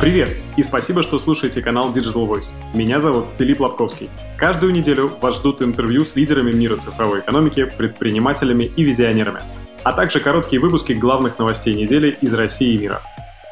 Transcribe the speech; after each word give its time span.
Привет 0.00 0.34
и 0.56 0.62
спасибо, 0.62 1.02
что 1.02 1.18
слушаете 1.18 1.60
канал 1.60 1.92
Digital 1.92 2.26
Voice. 2.26 2.54
Меня 2.72 3.00
зовут 3.00 3.26
Филипп 3.38 3.60
Лобковский. 3.60 4.08
Каждую 4.38 4.72
неделю 4.72 5.12
вас 5.20 5.36
ждут 5.36 5.60
интервью 5.60 6.06
с 6.06 6.16
лидерами 6.16 6.56
мира 6.56 6.78
цифровой 6.78 7.20
экономики, 7.20 7.66
предпринимателями 7.66 8.64
и 8.64 8.82
визионерами, 8.82 9.42
а 9.84 9.92
также 9.92 10.20
короткие 10.20 10.58
выпуски 10.58 10.92
главных 10.94 11.38
новостей 11.38 11.74
недели 11.74 12.16
из 12.22 12.32
России 12.32 12.76
и 12.76 12.78
мира. 12.78 13.02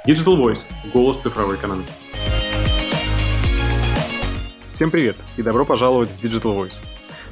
Digital 0.07 0.43
Voice– 0.43 0.71
голос 0.95 1.19
цифровой 1.19 1.57
экономики. 1.57 1.93
Всем 4.73 4.91
привет 4.91 5.17
и 5.37 5.43
добро 5.43 5.67
пожаловать 5.67 6.09
в 6.09 6.25
Digital 6.25 6.57
Voice. 6.57 6.81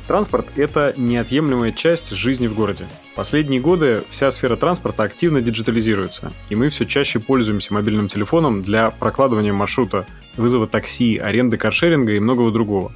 Транспорт— 0.06 0.46
это 0.56 0.94
неотъемлемая 0.96 1.72
часть 1.72 2.10
жизни 2.10 2.46
в 2.46 2.54
городе. 2.54 2.84
Последние 3.16 3.60
годы 3.60 4.04
вся 4.08 4.30
сфера 4.30 4.54
транспорта 4.54 5.02
активно 5.02 5.40
диджитализируется, 5.40 6.30
и 6.48 6.54
мы 6.54 6.68
все 6.68 6.86
чаще 6.86 7.18
пользуемся 7.18 7.74
мобильным 7.74 8.06
телефоном 8.06 8.62
для 8.62 8.90
прокладывания 8.90 9.52
маршрута, 9.52 10.06
вызова 10.36 10.68
такси, 10.68 11.18
аренды 11.18 11.56
каршеринга 11.56 12.12
и 12.12 12.20
многого 12.20 12.52
другого. 12.52 12.92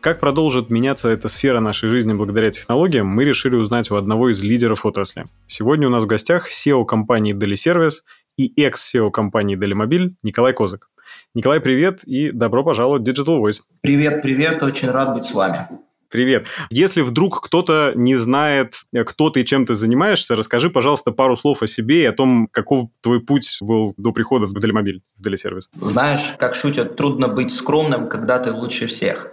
Как 0.00 0.18
продолжит 0.18 0.70
меняться 0.70 1.08
эта 1.08 1.28
сфера 1.28 1.60
нашей 1.60 1.88
жизни 1.88 2.14
благодаря 2.14 2.50
технологиям, 2.50 3.06
мы 3.06 3.24
решили 3.24 3.54
узнать 3.54 3.90
у 3.92 3.94
одного 3.94 4.30
из 4.30 4.42
лидеров 4.42 4.84
отрасли. 4.84 5.26
Сегодня 5.46 5.86
у 5.86 5.90
нас 5.90 6.02
в 6.02 6.08
гостях 6.08 6.50
SEO 6.50 6.84
компании 6.84 7.32
Service 7.34 8.00
и 8.36 8.60
экс-SEO 8.60 9.12
компании 9.12 9.56
Mobile 9.56 10.14
Николай 10.24 10.52
Козак. 10.52 10.88
Николай, 11.34 11.60
привет 11.60 12.02
и 12.04 12.32
добро 12.32 12.64
пожаловать 12.64 13.06
в 13.06 13.10
Digital 13.10 13.40
Voice. 13.40 13.60
Привет, 13.82 14.22
привет, 14.22 14.62
очень 14.62 14.90
рад 14.90 15.14
быть 15.14 15.24
с 15.24 15.32
вами. 15.32 15.68
Привет. 16.10 16.46
Если 16.70 17.02
вдруг 17.02 17.40
кто-то 17.40 17.92
не 17.94 18.16
знает, 18.16 18.74
кто 19.06 19.30
ты 19.30 19.42
и 19.42 19.44
чем 19.44 19.64
ты 19.64 19.74
занимаешься, 19.74 20.34
расскажи, 20.34 20.68
пожалуйста, 20.68 21.12
пару 21.12 21.36
слов 21.36 21.62
о 21.62 21.68
себе 21.68 22.02
и 22.02 22.06
о 22.06 22.12
том, 22.12 22.48
каков 22.48 22.88
твой 23.00 23.20
путь 23.20 23.58
был 23.60 23.94
до 23.96 24.10
прихода 24.10 24.46
в 24.46 24.54
Делимобиль, 24.54 25.02
в 25.16 25.22
Делисервис. 25.22 25.70
Знаешь, 25.80 26.34
как 26.36 26.56
шутят, 26.56 26.96
трудно 26.96 27.28
быть 27.28 27.52
скромным, 27.52 28.08
когда 28.08 28.40
ты 28.40 28.52
лучше 28.52 28.88
всех. 28.88 29.28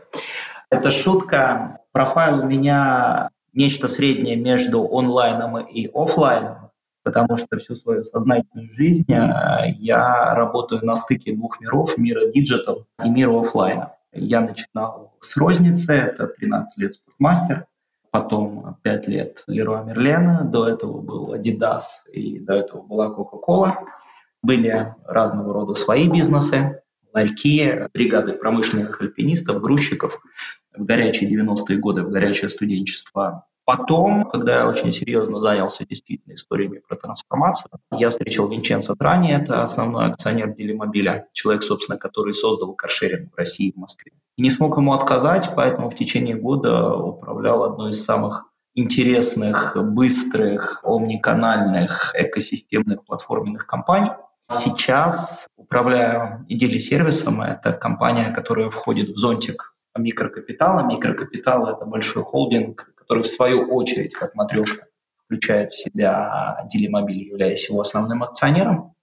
Это 0.69 0.91
шутка. 0.91 1.79
Профайл 1.93 2.41
у 2.41 2.45
меня 2.45 3.31
нечто 3.53 3.87
среднее 3.87 4.35
между 4.35 4.87
онлайном 4.87 5.57
и 5.57 5.89
офлайном, 5.91 6.69
потому 7.03 7.37
что 7.37 7.57
всю 7.57 7.75
свою 7.75 8.03
сознательную 8.03 8.69
жизнь 8.69 9.11
э, 9.11 9.71
я 9.79 10.35
работаю 10.35 10.85
на 10.85 10.95
стыке 10.95 11.33
двух 11.33 11.59
миров, 11.59 11.97
мира 11.97 12.27
digital 12.31 12.85
и 13.03 13.09
мира 13.09 13.39
офлайна. 13.39 13.96
Я 14.19 14.41
начинал 14.41 15.15
с 15.21 15.37
розницы, 15.37 15.93
это 15.93 16.27
13 16.27 16.77
лет 16.79 16.95
спортмастер, 16.95 17.67
потом 18.11 18.77
5 18.81 19.07
лет 19.07 19.43
Леруа 19.47 19.83
Мерлена, 19.83 20.43
до 20.43 20.67
этого 20.67 21.01
был 21.01 21.35
Adidas 21.35 21.83
и 22.11 22.39
до 22.39 22.53
этого 22.53 22.81
была 22.81 23.07
Coca-Cola. 23.07 23.75
Были 24.41 24.95
разного 25.05 25.53
рода 25.53 25.75
свои 25.75 26.09
бизнесы, 26.09 26.81
ларьки, 27.13 27.87
бригады 27.93 28.33
промышленных 28.33 29.01
альпинистов, 29.01 29.61
грузчиков 29.61 30.19
в 30.75 30.83
горячие 30.83 31.31
90-е 31.31 31.77
годы, 31.77 32.03
в 32.03 32.09
горячее 32.09 32.49
студенчество 32.49 33.45
Потом, 33.67 34.23
когда 34.23 34.59
я 34.59 34.67
очень 34.69 34.93
серьезно 34.93 35.41
занялся 35.41 35.85
действительно 35.85 36.35
историями 36.35 36.79
про 36.87 36.95
трансформацию, 36.95 37.69
я 37.91 38.11
встречал 38.11 38.47
Винченцо 38.47 38.95
Трани, 38.95 39.33
это 39.33 39.61
основной 39.61 40.05
акционер 40.05 40.55
Делимобиля, 40.55 41.27
человек, 41.33 41.63
собственно, 41.63 41.97
который 41.97 42.33
создал 42.33 42.73
каршеринг 42.75 43.33
в 43.33 43.37
России 43.37 43.67
и 43.67 43.73
в 43.73 43.75
Москве. 43.75 44.13
И 44.37 44.41
не 44.41 44.51
смог 44.51 44.77
ему 44.77 44.93
отказать, 44.93 45.49
поэтому 45.53 45.89
в 45.89 45.95
течение 45.95 46.37
года 46.37 46.95
управлял 46.95 47.65
одной 47.65 47.89
из 47.89 48.05
самых 48.05 48.45
интересных, 48.73 49.75
быстрых, 49.75 50.79
омниканальных, 50.85 52.15
экосистемных 52.15 53.03
платформенных 53.03 53.67
компаний. 53.67 54.11
Сейчас 54.49 55.45
управляю 55.57 56.45
Идели 56.47 56.77
сервисом. 56.77 57.41
Это 57.41 57.73
компания, 57.73 58.31
которая 58.31 58.69
входит 58.69 59.09
в 59.09 59.17
зонтик 59.17 59.73
микрокапитала. 59.97 60.87
Микрокапитал– 60.87 61.67
это 61.67 61.85
большой 61.85 62.23
холдинг, 62.23 62.93
который 63.07 63.23
в 63.23 63.27
свою 63.27 63.63
очередь, 63.73 64.13
как 64.13 64.35
матрешка, 64.35 64.87
включает 65.25 65.71
в 65.71 65.77
себя 65.77 66.67
Делимобиль, 66.71 67.29
являясь 67.29 67.69
его 67.69 67.81
основным 67.81 68.23
акционером. 68.23 68.93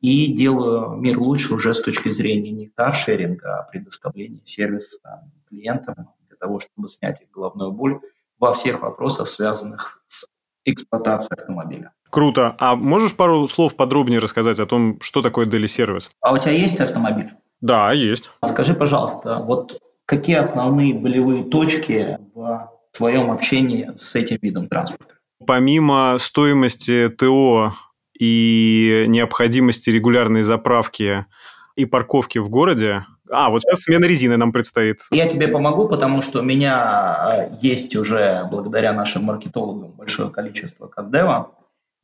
И 0.00 0.32
делаю 0.32 0.96
мир 0.96 1.18
лучше 1.18 1.54
уже 1.54 1.74
с 1.74 1.82
точки 1.82 2.08
зрения 2.08 2.50
не 2.50 2.68
каршеринга, 2.68 3.60
а 3.60 3.62
предоставления 3.64 4.40
сервиса 4.44 5.30
клиентам 5.48 6.10
для 6.28 6.36
того, 6.38 6.60
чтобы 6.60 6.88
снять 6.88 7.20
их 7.20 7.30
головную 7.30 7.72
боль 7.72 8.00
во 8.38 8.54
всех 8.54 8.80
вопросах, 8.80 9.28
связанных 9.28 10.02
с 10.06 10.26
эксплуатацией 10.64 11.38
автомобиля. 11.38 11.92
Круто. 12.08 12.56
А 12.58 12.76
можешь 12.76 13.14
пару 13.14 13.46
слов 13.48 13.76
подробнее 13.76 14.18
рассказать 14.18 14.58
о 14.58 14.66
том, 14.66 14.98
что 15.00 15.22
такое 15.22 15.46
Daily 15.46 15.66
сервис? 15.66 16.10
А 16.20 16.32
у 16.32 16.38
тебя 16.38 16.52
есть 16.52 16.80
автомобиль? 16.80 17.32
Да, 17.60 17.92
есть. 17.92 18.30
Скажи, 18.42 18.74
пожалуйста, 18.74 19.38
вот 19.38 19.80
какие 20.06 20.36
основные 20.36 20.94
болевые 20.94 21.44
точки 21.44 22.18
в 22.34 22.70
твоем 22.96 23.30
общении 23.30 23.90
с 23.96 24.14
этим 24.14 24.38
видом 24.42 24.68
транспорта? 24.68 25.14
Помимо 25.46 26.16
стоимости 26.18 27.08
ТО 27.08 27.74
и 28.18 29.04
необходимости 29.08 29.90
регулярной 29.90 30.42
заправки 30.42 31.26
и 31.76 31.86
парковки 31.86 32.38
в 32.38 32.50
городе, 32.50 33.06
а, 33.30 33.50
вот 33.50 33.62
сейчас 33.62 33.82
смена 33.82 34.04
резины 34.06 34.36
нам 34.36 34.52
предстоит. 34.52 35.00
Я 35.10 35.28
тебе 35.28 35.48
помогу, 35.48 35.88
потому 35.88 36.20
что 36.20 36.40
у 36.40 36.42
меня 36.42 37.50
э, 37.52 37.56
есть 37.62 37.94
уже, 37.94 38.46
благодаря 38.50 38.92
нашим 38.92 39.24
маркетологам, 39.24 39.92
большое 39.92 40.30
количество 40.30 40.88
каздева. 40.88 41.52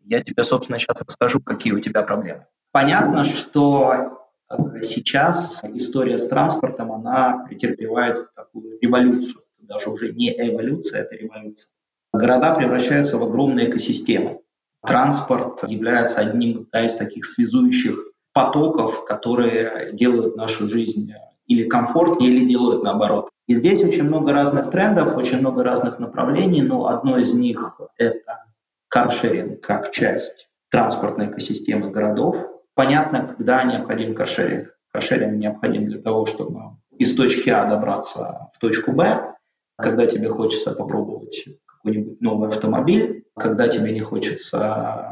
Я 0.05 0.23
тебе, 0.23 0.45
собственно, 0.45 0.79
сейчас 0.79 1.03
расскажу, 1.03 1.41
какие 1.41 1.73
у 1.73 1.81
тебя 1.81 2.03
проблемы. 2.03 2.47
Понятно, 2.71 3.25
что 3.25 4.29
э, 4.49 4.55
сейчас 4.83 5.65
история 5.65 6.17
с 6.17 6.29
транспортом, 6.29 6.93
она 6.93 7.45
претерпевает 7.49 8.19
такую 8.35 8.79
революцию 8.81 9.43
даже 9.67 9.91
уже 9.91 10.13
не 10.13 10.31
эволюция, 10.31 11.03
это 11.03 11.17
революция. 11.17 11.73
Города 12.13 12.55
превращаются 12.55 13.19
в 13.19 13.23
огромные 13.23 13.69
экосистемы. 13.69 14.41
Транспорт 14.85 15.65
является 15.69 16.21
одним 16.21 16.69
из 16.73 16.95
таких 16.95 17.25
связующих 17.25 17.99
потоков, 18.33 19.05
которые 19.05 19.91
делают 19.93 20.37
нашу 20.37 20.69
жизнь 20.69 21.13
или 21.47 21.69
комфортнее, 21.69 22.31
или 22.31 22.47
делают 22.47 22.83
наоборот. 22.83 23.31
И 23.47 23.55
здесь 23.55 23.83
очень 23.85 24.05
много 24.05 24.33
разных 24.33 24.71
трендов, 24.71 25.17
очень 25.17 25.39
много 25.39 25.63
разных 25.63 25.99
направлений, 25.99 26.63
но 26.63 26.87
одно 26.87 27.19
из 27.19 27.35
них– 27.35 27.81
это 27.97 28.45
каршеринг 28.89 29.61
как 29.61 29.91
часть 29.93 30.49
транспортной 30.71 31.29
экосистемы 31.31 31.91
городов. 31.91 32.45
Понятно, 32.75 33.27
когда 33.27 33.63
необходим 33.63 34.15
каршеринг. 34.15 34.77
Каршеринг 34.93 35.37
необходим 35.37 35.87
для 35.87 36.01
того, 36.01 36.27
чтобы 36.27 36.77
из 36.91 37.15
точки 37.15 37.51
А 37.51 37.67
добраться 37.67 38.51
в 38.55 38.59
точку 38.59 38.93
Б, 38.93 39.36
когда 39.77 40.07
тебе 40.07 40.29
хочется 40.29 40.73
попробовать 40.73 41.49
какой-нибудь 41.67 42.21
новый 42.21 42.49
автомобиль, 42.49 43.25
когда 43.35 43.69
тебе 43.69 43.93
не 43.93 44.01
хочется 44.01 45.11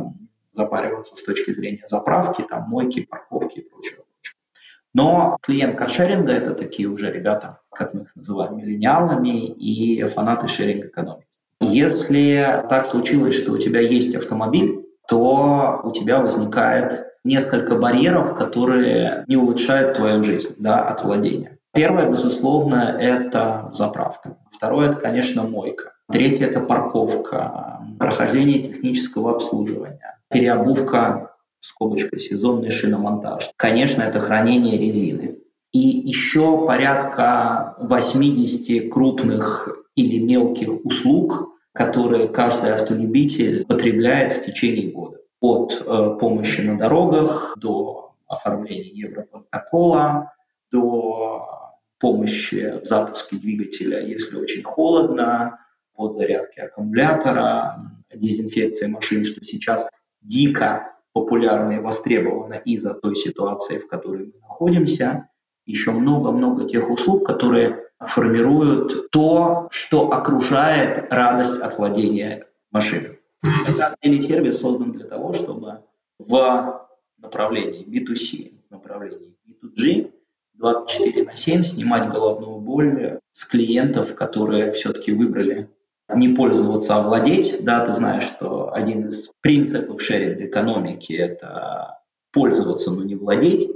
запариваться 0.52 1.16
с 1.16 1.22
точки 1.24 1.52
зрения 1.52 1.84
заправки, 1.86 2.42
там, 2.48 2.68
мойки, 2.68 3.02
парковки 3.02 3.60
и 3.60 3.68
прочего. 3.68 4.04
Но 4.94 5.38
клиент 5.42 5.76
каршеринга– 5.76 6.32
это 6.34 6.54
такие 6.54 6.88
уже 6.88 7.10
ребята, 7.10 7.60
как 7.70 7.94
мы 7.94 8.02
их 8.02 8.14
называем, 8.14 8.56
миллениалами 8.56 9.48
и 9.48 10.04
фанаты 10.04 10.46
шеринг-экономики. 10.46 11.26
Если 11.60 12.64
так 12.68 12.86
случилось, 12.86 13.34
что 13.34 13.52
у 13.52 13.58
тебя 13.58 13.80
есть 13.80 14.14
автомобиль, 14.14 14.86
то 15.08 15.80
у 15.82 15.92
тебя 15.92 16.20
возникает 16.20 17.06
несколько 17.24 17.76
барьеров, 17.76 18.34
которые 18.34 19.24
не 19.26 19.36
улучшают 19.36 19.96
твою 19.96 20.22
жизнь 20.22 20.54
да, 20.58 20.86
от 20.86 21.02
владения. 21.02 21.53
Первое, 21.74 22.08
безусловно, 22.08 22.96
это 23.00 23.70
заправка. 23.72 24.38
Второе– 24.52 24.88
это, 24.90 25.00
конечно, 25.00 25.42
мойка. 25.42 25.92
Третье– 26.10 26.46
это 26.48 26.60
парковка, 26.60 27.80
прохождение 27.98 28.62
технического 28.62 29.32
обслуживания, 29.32 30.20
переобувка, 30.30 31.32
скобочка, 31.58 32.18
сезонный 32.18 32.70
шиномонтаж. 32.70 33.50
Конечно, 33.56 34.02
это 34.02 34.20
хранение 34.20 34.78
резины. 34.78 35.38
И 35.72 35.80
еще 35.80 36.64
порядка 36.64 37.74
80 37.80 38.92
крупных 38.92 39.68
или 39.96 40.20
мелких 40.20 40.84
услуг, 40.84 41.58
которые 41.72 42.28
каждый 42.28 42.72
автолюбитель 42.72 43.64
потребляет 43.66 44.30
в 44.30 44.44
течение 44.44 44.92
года. 44.92 45.18
От 45.40 45.82
э, 45.84 46.16
помощи 46.20 46.60
на 46.60 46.78
дорогах 46.78 47.56
до 47.58 48.14
оформления 48.28 48.90
европротокола, 48.90 50.32
до 50.70 51.63
помощи 51.98 52.80
в 52.82 52.84
запуске 52.84 53.36
двигателя, 53.36 54.00
если 54.00 54.36
очень 54.36 54.62
холодно, 54.62 55.58
подзарядки 55.94 56.60
аккумулятора, 56.60 57.90
дезинфекции 58.12 58.86
машин, 58.86 59.24
что 59.24 59.42
сейчас 59.44 59.88
дико 60.20 60.92
популярно 61.12 61.72
и 61.72 61.78
востребовано 61.78 62.54
из-за 62.54 62.94
той 62.94 63.14
ситуации, 63.14 63.78
в 63.78 63.86
которой 63.86 64.26
мы 64.26 64.40
находимся. 64.40 65.28
Еще 65.66 65.92
много-много 65.92 66.68
тех 66.68 66.90
услуг, 66.90 67.24
которые 67.24 67.84
формируют 67.98 69.10
то, 69.10 69.68
что 69.70 70.10
окружает 70.12 71.06
радость 71.10 71.60
от 71.60 71.78
владения 71.78 72.46
машиной. 72.70 73.20
Этот 73.42 74.22
сервис 74.22 74.60
создан 74.60 74.92
для 74.92 75.06
того, 75.06 75.32
чтобы 75.32 75.84
в 76.18 76.86
направлении 77.18 77.86
B2C, 77.86 78.52
в 78.68 78.70
направлении 78.72 79.36
B2G, 79.46 80.12
24 80.64 81.24
на 81.24 81.36
7 81.36 81.62
снимать 81.62 82.08
головную 82.08 82.56
боль 82.56 83.18
с 83.30 83.44
клиентов, 83.44 84.14
которые 84.14 84.70
все-таки 84.70 85.12
выбрали 85.12 85.68
не 86.14 86.28
пользоваться, 86.30 86.96
а 86.96 87.02
владеть. 87.02 87.58
Да, 87.62 87.84
ты 87.84 87.92
знаешь, 87.92 88.24
что 88.24 88.72
один 88.72 89.08
из 89.08 89.30
принципов 89.42 90.00
шеринг 90.00 90.40
экономики– 90.40 91.12
это 91.14 91.98
пользоваться, 92.32 92.92
но 92.92 93.02
не 93.02 93.14
владеть. 93.14 93.70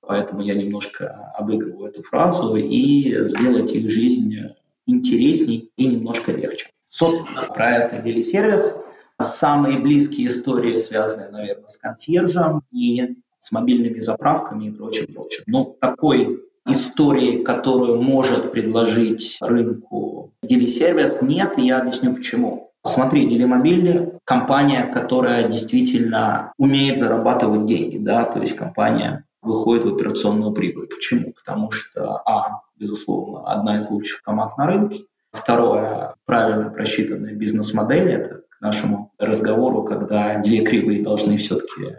Поэтому 0.00 0.42
я 0.42 0.54
немножко 0.54 1.32
обыгрываю 1.36 1.90
эту 1.90 2.02
фразу 2.02 2.56
и 2.56 3.24
сделать 3.24 3.72
их 3.72 3.88
жизнь 3.88 4.34
интересней 4.86 5.70
и 5.76 5.86
немножко 5.86 6.32
легче. 6.32 6.70
Собственно, 6.88 7.46
про 7.54 7.70
это 7.70 7.96
велисервис. 7.98 8.74
Самые 9.20 9.78
близкие 9.78 10.26
истории 10.26 10.76
связаны, 10.78 11.28
наверное, 11.30 11.68
с 11.68 11.76
консьержем 11.76 12.62
и 12.72 13.14
с 13.42 13.50
мобильными 13.50 13.98
заправками 13.98 14.66
и 14.66 14.70
прочим, 14.70 15.12
прочим. 15.12 15.42
Но 15.48 15.74
такой 15.80 16.44
истории, 16.64 17.42
которую 17.42 18.00
может 18.00 18.52
предложить 18.52 19.36
рынку 19.40 20.32
Делисервис, 20.44 21.22
нет, 21.22 21.58
и 21.58 21.66
я 21.66 21.80
объясню 21.80 22.14
почему. 22.14 22.70
Смотри, 22.84 23.28
Делимобиль– 23.28 24.12
компания, 24.24 24.86
которая 24.86 25.48
действительно 25.48 26.52
умеет 26.56 26.98
зарабатывать 26.98 27.66
деньги, 27.66 27.98
да, 27.98 28.24
то 28.24 28.40
есть 28.40 28.56
компания 28.56 29.24
выходит 29.40 29.84
в 29.84 29.94
операционную 29.94 30.52
прибыль. 30.52 30.86
Почему? 30.86 31.32
Потому 31.32 31.72
что, 31.72 32.22
а, 32.24 32.60
безусловно, 32.76 33.50
одна 33.50 33.78
из 33.78 33.90
лучших 33.90 34.22
команд 34.22 34.56
на 34.56 34.66
рынке, 34.66 35.04
второе, 35.32 36.14
правильно 36.26 36.70
просчитанная 36.70 37.34
бизнес-модель, 37.34 38.08
это 38.08 38.42
к 38.48 38.60
нашему 38.60 39.10
разговору, 39.18 39.82
когда 39.82 40.38
две 40.38 40.64
кривые 40.64 41.02
должны 41.02 41.38
все-таки 41.38 41.96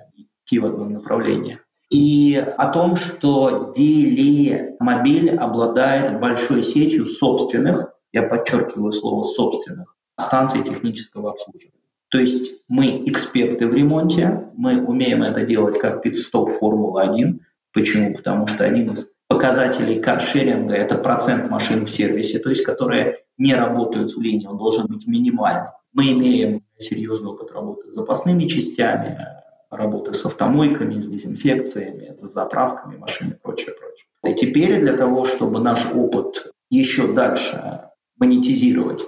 идти 0.54 0.60
в 0.60 0.66
одном 0.66 0.94
направлении 0.94 1.60
и 1.90 2.36
о 2.36 2.70
том, 2.70 2.96
что 2.96 3.72
Делимобиль 3.76 5.30
обладает 5.36 6.20
большой 6.20 6.64
сетью 6.64 7.06
собственных, 7.06 7.94
я 8.12 8.24
подчеркиваю 8.24 8.92
слово 8.92 9.22
собственных, 9.22 9.96
станций 10.20 10.64
технического 10.64 11.32
обслуживания. 11.32 11.78
То 12.10 12.20
есть 12.20 12.62
мы 12.68 13.04
эксперты 13.06 13.68
в 13.68 13.74
ремонте, 13.74 14.50
мы 14.56 14.84
умеем 14.84 15.24
это 15.24 15.46
делать 15.46 15.80
как 15.80 16.02
пит-стоп 16.02 16.52
Формулы-1. 16.52 17.40
Почему? 17.74 18.16
Потому 18.16 18.48
что 18.48 18.66
один 18.66 18.92
из 18.92 19.12
показателей 19.28 20.00
каршеринга– 20.00 20.74
это 20.76 20.96
процент 20.96 21.50
машин 21.50 21.86
в 21.86 21.90
сервисе, 21.90 22.40
то 22.40 22.50
есть 22.50 22.64
которые 22.64 23.20
не 23.38 23.54
работают 23.56 24.12
в 24.12 24.22
линии, 24.22 24.48
он 24.48 24.58
должен 24.58 24.88
быть 24.88 25.08
минимальный. 25.08 25.70
Мы 25.92 26.12
имеем 26.12 26.64
серьезный 26.78 27.32
опыт 27.32 27.52
работы 27.52 27.90
с 27.90 27.94
запасными 27.94 28.48
частями, 28.48 29.43
работы 29.76 30.14
с 30.14 30.26
автомойками, 30.26 31.00
с 31.00 31.08
дезинфекциями, 31.08 32.14
с 32.16 32.22
заправками 32.22 32.98
машин 32.98 33.32
и 33.32 33.36
прочее, 33.36 33.76
прочее. 33.80 34.08
И 34.26 34.36
теперь 34.36 34.80
для 34.80 34.94
того, 34.94 35.26
чтобы 35.26 35.60
наш 35.60 35.86
опыт 35.94 36.52
еще 36.70 37.12
дальше 37.14 37.90
монетизировать, 38.18 39.04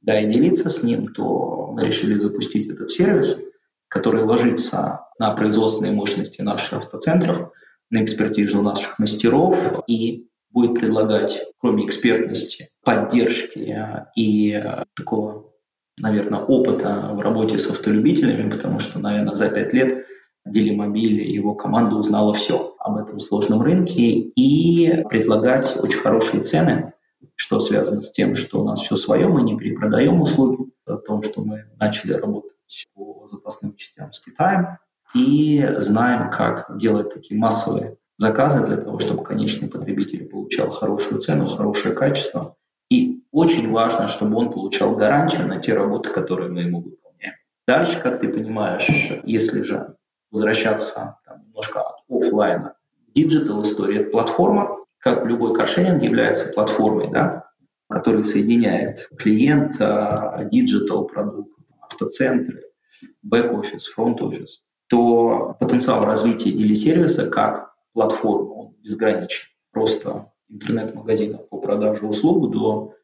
да, 0.00 0.20
и 0.20 0.26
делиться 0.26 0.70
с 0.70 0.82
ним, 0.82 1.12
то 1.12 1.70
мы 1.72 1.82
решили 1.82 2.18
запустить 2.18 2.68
этот 2.68 2.90
сервис, 2.90 3.40
который 3.88 4.24
ложится 4.24 5.06
на 5.18 5.32
производственные 5.32 5.92
мощности 5.92 6.42
наших 6.42 6.84
автоцентров, 6.84 7.52
на 7.90 8.02
экспертизу 8.02 8.62
наших 8.62 8.98
мастеров 8.98 9.84
и 9.86 10.28
будет 10.50 10.74
предлагать, 10.74 11.44
кроме 11.58 11.86
экспертности, 11.86 12.70
поддержки 12.82 13.76
и 14.16 14.64
такого 14.94 15.52
наверное, 15.98 16.40
опыта 16.40 17.10
в 17.12 17.20
работе 17.20 17.58
с 17.58 17.70
автолюбителями, 17.70 18.50
потому 18.50 18.78
что, 18.78 18.98
наверное, 18.98 19.34
за 19.34 19.48
пять 19.48 19.72
лет 19.72 20.06
Делимобиль 20.44 21.22
и 21.22 21.32
его 21.32 21.54
команда 21.54 21.96
узнала 21.96 22.32
все 22.32 22.74
об 22.78 22.98
этом 22.98 23.18
сложном 23.18 23.62
рынке. 23.62 24.02
И 24.02 25.04
предлагать 25.08 25.76
очень 25.80 25.98
хорошие 25.98 26.42
цены, 26.44 26.92
что 27.34 27.58
связано 27.58 28.02
с 28.02 28.12
тем, 28.12 28.36
что 28.36 28.60
у 28.60 28.64
нас 28.64 28.80
все 28.80 28.96
свое, 28.96 29.28
мы 29.28 29.42
не 29.42 29.56
перепродаем 29.56 30.20
услуги, 30.20 30.70
о 30.86 30.96
том, 30.96 31.22
что 31.22 31.42
мы 31.42 31.64
начали 31.78 32.12
работать 32.12 32.52
по 32.94 33.26
запасным 33.30 33.74
частям 33.74 34.12
с 34.12 34.20
Китаем. 34.20 34.78
И 35.14 35.66
знаем, 35.78 36.30
как 36.30 36.78
делать 36.78 37.12
такие 37.12 37.38
массовые 37.38 37.96
заказы 38.18 38.64
для 38.64 38.76
того, 38.76 38.98
чтобы 38.98 39.24
конечный 39.24 39.68
потребитель 39.68 40.28
получал 40.28 40.70
хорошую 40.70 41.20
цену, 41.20 41.46
хорошее 41.46 41.94
качество 41.94 42.56
очень 43.36 43.70
важно, 43.70 44.08
чтобы 44.08 44.38
он 44.38 44.50
получал 44.50 44.96
гарантию 44.96 45.46
на 45.46 45.58
те 45.58 45.74
работы, 45.74 46.08
которые 46.08 46.50
мы 46.50 46.62
ему 46.62 46.80
выполняем. 46.80 47.34
Дальше, 47.66 48.00
как 48.00 48.20
ты 48.20 48.32
понимаешь, 48.32 48.88
если 49.24 49.60
же 49.60 49.94
возвращаться 50.30 51.18
там, 51.26 51.42
немножко 51.44 51.80
от 51.80 51.96
офлайна, 52.08 52.76
digital 53.14 53.60
история– 53.60 54.00
это 54.00 54.10
платформа, 54.10 54.78
как 54.96 55.26
любой 55.26 55.54
каршеринг 55.54 56.02
является 56.02 56.50
платформой, 56.54 57.10
да, 57.10 57.50
который 57.90 58.24
соединяет 58.24 59.06
клиента, 59.18 60.48
digital 60.50 61.04
продукт, 61.06 61.52
автоцентры, 61.82 62.62
бэк-офис, 63.22 63.88
фронт-офис, 63.88 64.62
то 64.86 65.56
потенциал 65.60 66.06
развития 66.06 66.52
дили-сервиса 66.52 67.28
как 67.28 67.74
платформы 67.92 68.50
он 68.52 68.74
безграничен. 68.82 69.48
Просто 69.72 70.32
интернет-магазина 70.48 71.36
по 71.36 71.58
продаже 71.58 72.06
услуг 72.06 72.50
до 72.50 72.95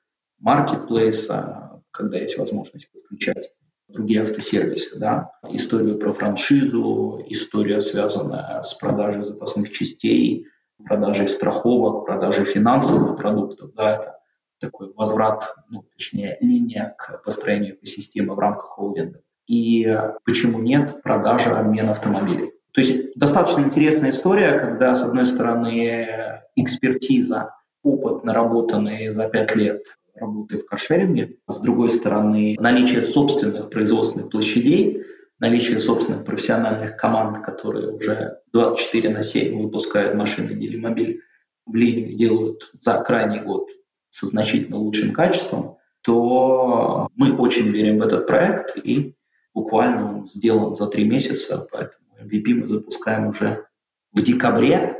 маркетплейса, 0.43 1.81
когда 1.91 2.19
есть 2.19 2.37
возможность 2.37 2.91
подключать 2.93 3.53
другие 3.89 4.23
автосервисы. 4.23 4.99
Да? 4.99 5.31
Историю 5.49 5.99
про 5.99 6.13
франшизу, 6.13 7.25
история, 7.29 7.81
связанная 7.81 8.61
с 8.63 8.75
продажей 8.75 9.23
запасных 9.23 9.71
частей, 9.71 10.47
продажей 10.85 11.29
страховок, 11.29 12.07
продажей 12.07 12.45
финансовых 12.45 13.17
продуктов. 13.17 13.73
Да? 13.75 13.97
Это 13.97 14.19
такой 14.61 14.93
возврат, 14.95 15.55
ну, 15.69 15.85
точнее, 15.97 16.37
линия 16.41 16.95
к 16.99 17.23
построению 17.23 17.77
экосистемы 17.77 18.35
в 18.35 18.39
рамках 18.39 18.65
холдинга. 18.65 19.21
И 19.47 19.87
почему 20.25 20.61
нет 20.61 21.03
продажи 21.03 21.51
обмен 21.51 21.91
автомобилей? 21.91 22.53
То 22.73 22.81
есть 22.81 23.17
достаточно 23.17 23.61
интересная 23.61 24.11
история, 24.11 24.59
когда, 24.59 24.95
с 24.95 25.03
одной 25.03 25.27
стороны, 25.27 26.43
экспертиза, 26.57 27.55
опыт, 27.83 28.25
наработанный 28.25 29.09
за 29.09 29.29
пять 29.29 29.55
лет 29.57 29.85
работы 30.15 30.59
в 30.59 30.67
каршеринге, 30.67 31.37
с 31.47 31.61
другой 31.61 31.89
стороны, 31.89 32.57
наличие 32.59 33.03
собственных 33.03 33.71
производственных 33.71 34.31
площадей, 34.31 35.05
наличие 35.39 35.81
собственных 35.81 36.25
профессиональных 36.25 36.97
команд, 36.97 37.45
которые 37.45 37.91
уже 37.91 38.39
24 38.53 39.11
на 39.11 39.23
7 39.23 39.63
выпускают 39.63 40.15
машины 40.15 40.55
Делимобиль 40.55 41.23
в 41.67 41.75
линию 41.75 42.17
делают 42.17 42.71
за 42.79 43.01
крайний 43.03 43.41
год 43.41 43.69
со 44.11 44.27
значительно 44.27 44.79
лучшим 44.79 45.13
качеством, 45.13 45.79
то 46.03 47.09
мы 47.17 47.37
очень 47.37 47.69
верим 47.71 47.99
в 47.99 48.03
этот 48.03 48.27
проект, 48.27 48.77
и 48.77 49.15
буквально 49.55 50.19
он 50.19 50.25
сделан 50.27 50.75
за 50.75 50.87
три 50.89 51.05
месяца, 51.05 51.67
поэтому 51.71 52.05
MVP 52.21 52.55
мы 52.55 52.69
запускаем 52.69 53.29
уже 53.29 53.67
в 54.13 54.23
декабре, 54.23 54.97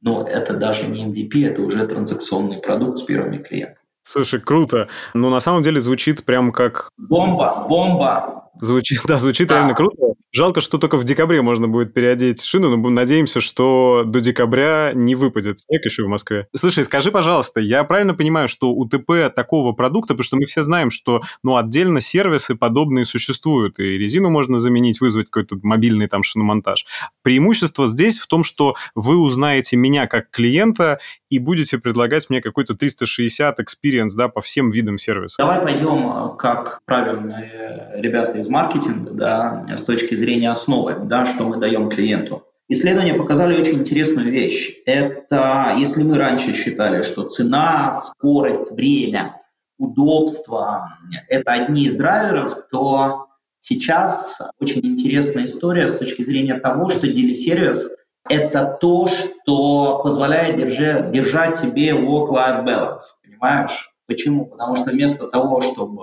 но 0.00 0.26
это 0.26 0.56
даже 0.56 0.88
не 0.88 1.06
MVP, 1.06 1.46
это 1.46 1.62
уже 1.62 1.86
транзакционный 1.86 2.58
продукт 2.58 2.98
с 2.98 3.02
первыми 3.02 3.38
клиентами. 3.38 3.79
Слушай, 4.04 4.40
круто. 4.40 4.88
Но 5.14 5.30
на 5.30 5.40
самом 5.40 5.62
деле 5.62 5.80
звучит 5.80 6.24
прям 6.24 6.52
как... 6.52 6.90
Бомба, 6.96 7.66
бомба. 7.68 8.50
Звучит, 8.60 9.02
да, 9.04 9.18
звучит 9.18 9.48
да. 9.48 9.56
реально 9.56 9.74
круто. 9.74 10.14
Жалко, 10.32 10.60
что 10.60 10.78
только 10.78 10.96
в 10.96 11.02
декабре 11.02 11.42
можно 11.42 11.66
будет 11.66 11.92
переодеть 11.92 12.42
шину, 12.42 12.76
но 12.76 12.88
надеемся, 12.88 13.40
что 13.40 14.04
до 14.06 14.20
декабря 14.20 14.92
не 14.94 15.16
выпадет 15.16 15.58
снег 15.58 15.84
еще 15.84 16.04
в 16.04 16.08
Москве. 16.08 16.46
Слушай, 16.54 16.84
скажи, 16.84 17.10
пожалуйста, 17.10 17.58
я 17.58 17.82
правильно 17.82 18.14
понимаю, 18.14 18.46
что 18.46 18.70
у 18.70 18.88
ТП 18.88 19.34
такого 19.34 19.72
продукта, 19.72 20.14
потому 20.14 20.24
что 20.24 20.36
мы 20.36 20.44
все 20.44 20.62
знаем, 20.62 20.90
что 20.90 21.22
ну, 21.42 21.56
отдельно 21.56 22.00
сервисы 22.00 22.54
подобные 22.54 23.06
существуют, 23.06 23.80
и 23.80 23.82
резину 23.82 24.30
можно 24.30 24.58
заменить, 24.58 25.00
вызвать 25.00 25.26
какой-то 25.26 25.56
мобильный 25.62 26.06
там 26.06 26.22
шиномонтаж. 26.22 26.86
Преимущество 27.22 27.88
здесь 27.88 28.18
в 28.18 28.28
том, 28.28 28.44
что 28.44 28.76
вы 28.94 29.16
узнаете 29.16 29.76
меня 29.76 30.06
как 30.06 30.30
клиента 30.30 31.00
и 31.28 31.40
будете 31.40 31.78
предлагать 31.78 32.30
мне 32.30 32.40
какой-то 32.40 32.74
360 32.74 33.58
experience 33.58 34.10
да, 34.16 34.28
по 34.28 34.40
всем 34.40 34.70
видам 34.70 34.96
сервиса. 34.96 35.36
Давай 35.38 35.60
пойдем, 35.60 36.36
как 36.36 36.80
правильные 36.84 37.94
ребята 37.96 38.38
из 38.38 38.48
маркетинга, 38.48 39.10
да, 39.10 39.66
с 39.76 39.82
точки 39.82 40.19
зрения 40.20 40.50
основы, 40.50 40.96
да, 41.02 41.26
что 41.26 41.44
мы 41.44 41.56
даем 41.56 41.90
клиенту. 41.90 42.44
Исследования 42.68 43.14
показали 43.14 43.60
очень 43.60 43.80
интересную 43.80 44.30
вещь. 44.30 44.76
Это 44.86 45.74
если 45.76 46.04
мы 46.04 46.16
раньше 46.18 46.54
считали, 46.54 47.02
что 47.02 47.24
цена, 47.24 48.00
скорость, 48.00 48.70
время, 48.70 49.40
удобство– 49.76 50.96
это 51.28 51.52
одни 51.52 51.86
из 51.86 51.96
драйверов, 51.96 52.68
то 52.70 53.26
сейчас 53.58 54.38
очень 54.60 54.86
интересная 54.86 55.46
история 55.46 55.88
с 55.88 55.98
точки 55.98 56.22
зрения 56.22 56.54
того, 56.54 56.90
что 56.90 57.08
делисервис– 57.08 57.96
это 58.28 58.78
то, 58.80 59.08
что 59.08 60.00
позволяет 60.04 60.56
держать, 60.56 61.10
держать 61.10 61.60
тебе 61.60 61.90
work-life 61.90 62.64
balance. 62.64 63.16
Понимаешь? 63.24 63.90
Почему? 64.06 64.46
Потому 64.46 64.76
что 64.76 64.90
вместо 64.90 65.26
того, 65.26 65.60
чтобы 65.60 66.02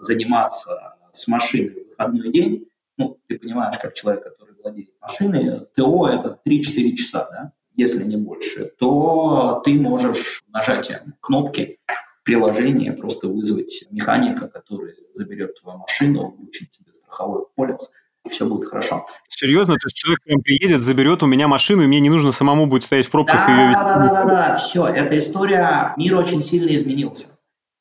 заниматься 0.00 0.94
с 1.10 1.26
машиной 1.26 1.70
в 1.70 1.88
выходной 1.90 2.30
день, 2.30 2.66
ну, 2.96 3.18
ты 3.26 3.38
понимаешь, 3.38 3.76
как 3.80 3.94
человек, 3.94 4.24
который 4.24 4.54
владеет 4.62 4.90
машиной, 5.00 5.66
ТО– 5.74 6.08
это 6.08 6.40
3-4 6.46 6.92
часа, 6.94 7.28
да? 7.30 7.52
если 7.76 8.04
не 8.04 8.16
больше, 8.16 8.72
то 8.78 9.60
ты 9.64 9.74
можешь 9.74 10.42
нажатием 10.48 11.14
кнопки 11.20 11.78
приложения 12.24 12.92
просто 12.92 13.28
вызвать 13.28 13.84
механика, 13.90 14.48
который 14.48 14.94
заберет 15.14 15.60
твою 15.60 15.78
машину, 15.78 16.34
вручит 16.36 16.70
тебе 16.72 16.92
страховой 16.92 17.44
полис, 17.54 17.92
и 18.24 18.30
все 18.30 18.46
будет 18.46 18.68
хорошо. 18.68 19.06
Серьезно? 19.28 19.74
То 19.74 19.86
есть 19.86 19.96
человек 19.96 20.22
прям 20.24 20.40
приедет, 20.40 20.82
заберет 20.82 21.22
у 21.22 21.26
меня 21.26 21.46
машину, 21.46 21.82
и 21.82 21.86
мне 21.86 22.00
не 22.00 22.10
нужно 22.10 22.32
самому 22.32 22.66
будет 22.66 22.82
стоять 22.82 23.06
в 23.06 23.10
пробках 23.10 23.46
да, 23.46 23.52
и 23.52 23.66
ее... 23.66 23.72
Да, 23.74 23.84
да, 23.84 23.98
да, 23.98 24.08
да, 24.08 24.24
да, 24.24 24.56
все, 24.56 24.86
эта 24.86 25.18
история, 25.18 25.94
мир 25.96 26.16
очень 26.16 26.42
сильно 26.42 26.74
изменился. 26.74 27.28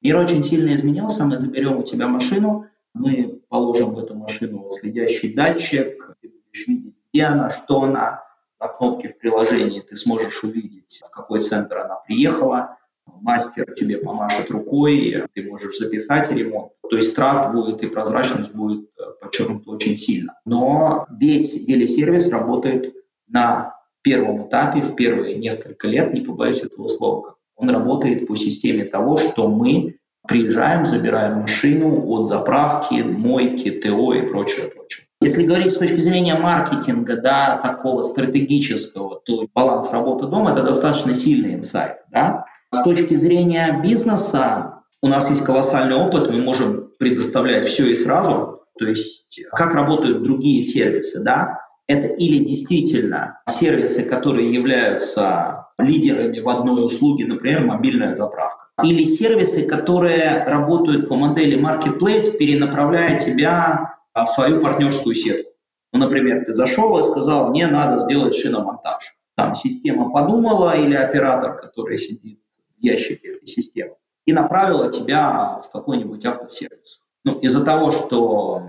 Мир 0.01 0.17
очень 0.17 0.43
сильно 0.43 0.75
изменился, 0.75 1.25
мы 1.25 1.37
заберем 1.37 1.77
у 1.77 1.83
тебя 1.83 2.07
машину, 2.07 2.67
мы 2.93 3.41
положим 3.55 3.93
в 3.93 3.99
эту 3.99 4.15
машину 4.15 4.69
следящий 4.69 5.33
датчик, 5.33 6.17
ты 6.21 6.27
будешь 6.27 6.67
видеть, 6.67 6.95
где 7.13 7.23
она, 7.23 7.47
что 7.47 7.83
она, 7.83 8.25
на 8.59 8.67
кнопке 8.67 9.07
в 9.07 9.17
приложении 9.17 9.79
ты 9.79 9.95
сможешь 9.95 10.43
увидеть, 10.43 11.01
в 11.01 11.09
какой 11.09 11.39
центр 11.39 11.77
она 11.77 11.95
приехала, 12.05 12.77
мастер 13.05 13.71
тебе 13.73 13.97
помашет 13.97 14.51
рукой, 14.51 15.23
ты 15.33 15.49
можешь 15.49 15.77
записать 15.77 16.29
ремонт. 16.31 16.73
То 16.89 16.97
есть 16.97 17.15
траст 17.15 17.53
будет 17.53 17.81
и 17.81 17.87
прозрачность 17.87 18.53
будет 18.53 18.89
э, 18.99 19.03
подчеркнута 19.21 19.71
очень 19.71 19.95
сильно. 19.95 20.37
Но 20.43 21.07
весь 21.09 21.51
сервис 21.95 22.29
работает 22.33 22.93
на 23.29 23.73
первом 24.01 24.49
этапе, 24.49 24.81
в 24.81 24.97
первые 24.97 25.37
несколько 25.37 25.87
лет, 25.87 26.13
не 26.13 26.19
побоюсь 26.19 26.61
этого 26.61 26.87
слова. 26.87 27.35
Он 27.55 27.69
работает 27.69 28.27
по 28.27 28.35
системе 28.35 28.83
того, 28.83 29.17
что 29.17 29.47
мы 29.47 29.97
приезжаем, 30.27 30.85
забираем 30.85 31.41
машину 31.41 32.07
от 32.07 32.27
заправки, 32.27 32.95
мойки, 33.01 33.71
ТО 33.71 34.13
и 34.13 34.27
прочее, 34.27 34.67
прочее. 34.67 35.05
Если 35.21 35.45
говорить 35.45 35.71
с 35.71 35.77
точки 35.77 36.01
зрения 36.01 36.35
маркетинга, 36.35 37.17
да, 37.17 37.57
такого 37.63 38.01
стратегического, 38.01 39.21
то 39.25 39.47
баланс 39.53 39.91
работы 39.91 40.27
дома– 40.27 40.51
это 40.53 40.63
достаточно 40.63 41.13
сильный 41.13 41.55
инсайт. 41.55 41.97
Да? 42.11 42.45
С 42.71 42.83
точки 42.83 43.15
зрения 43.15 43.81
бизнеса 43.81 44.83
у 45.01 45.07
нас 45.07 45.29
есть 45.29 45.43
колоссальный 45.43 45.95
опыт, 45.95 46.31
мы 46.31 46.41
можем 46.41 46.89
предоставлять 46.99 47.65
все 47.67 47.87
и 47.87 47.95
сразу. 47.95 48.61
То 48.77 48.85
есть 48.85 49.41
как 49.51 49.73
работают 49.73 50.23
другие 50.23 50.63
сервисы, 50.63 51.23
да? 51.23 51.59
Это 51.87 52.07
или 52.07 52.43
действительно 52.43 53.39
сервисы, 53.47 54.03
которые 54.03 54.51
являются 54.53 55.67
лидерами 55.77 56.39
в 56.39 56.49
одной 56.49 56.85
услуге, 56.85 57.25
например, 57.25 57.63
мобильная 57.65 58.13
заправка, 58.13 58.64
или 58.83 59.05
сервисы, 59.05 59.67
которые 59.67 60.43
работают 60.43 61.07
по 61.07 61.15
модели 61.15 61.57
marketplace, 61.57 62.37
перенаправляя 62.37 63.19
тебя 63.19 63.95
в 64.13 64.25
свою 64.25 64.61
партнерскую 64.61 65.15
сетку. 65.15 65.51
Ну, 65.93 65.99
например, 65.99 66.43
ты 66.45 66.53
зашел 66.53 66.99
и 66.99 67.03
сказал, 67.03 67.49
мне 67.49 67.67
надо 67.67 67.99
сделать 67.99 68.35
шиномонтаж. 68.35 69.15
Там 69.35 69.55
система 69.55 70.11
подумала 70.11 70.75
или 70.75 70.93
оператор, 70.93 71.57
который 71.57 71.97
сидит 71.97 72.39
в 72.77 72.83
ящике 72.83 73.35
этой 73.35 73.47
системы, 73.47 73.95
и 74.25 74.33
направила 74.33 74.91
тебя 74.91 75.61
в 75.63 75.71
какой-нибудь 75.71 76.25
автосервис. 76.25 76.99
Ну, 77.23 77.39
из-за 77.39 77.63
того, 77.63 77.91
что 77.91 78.61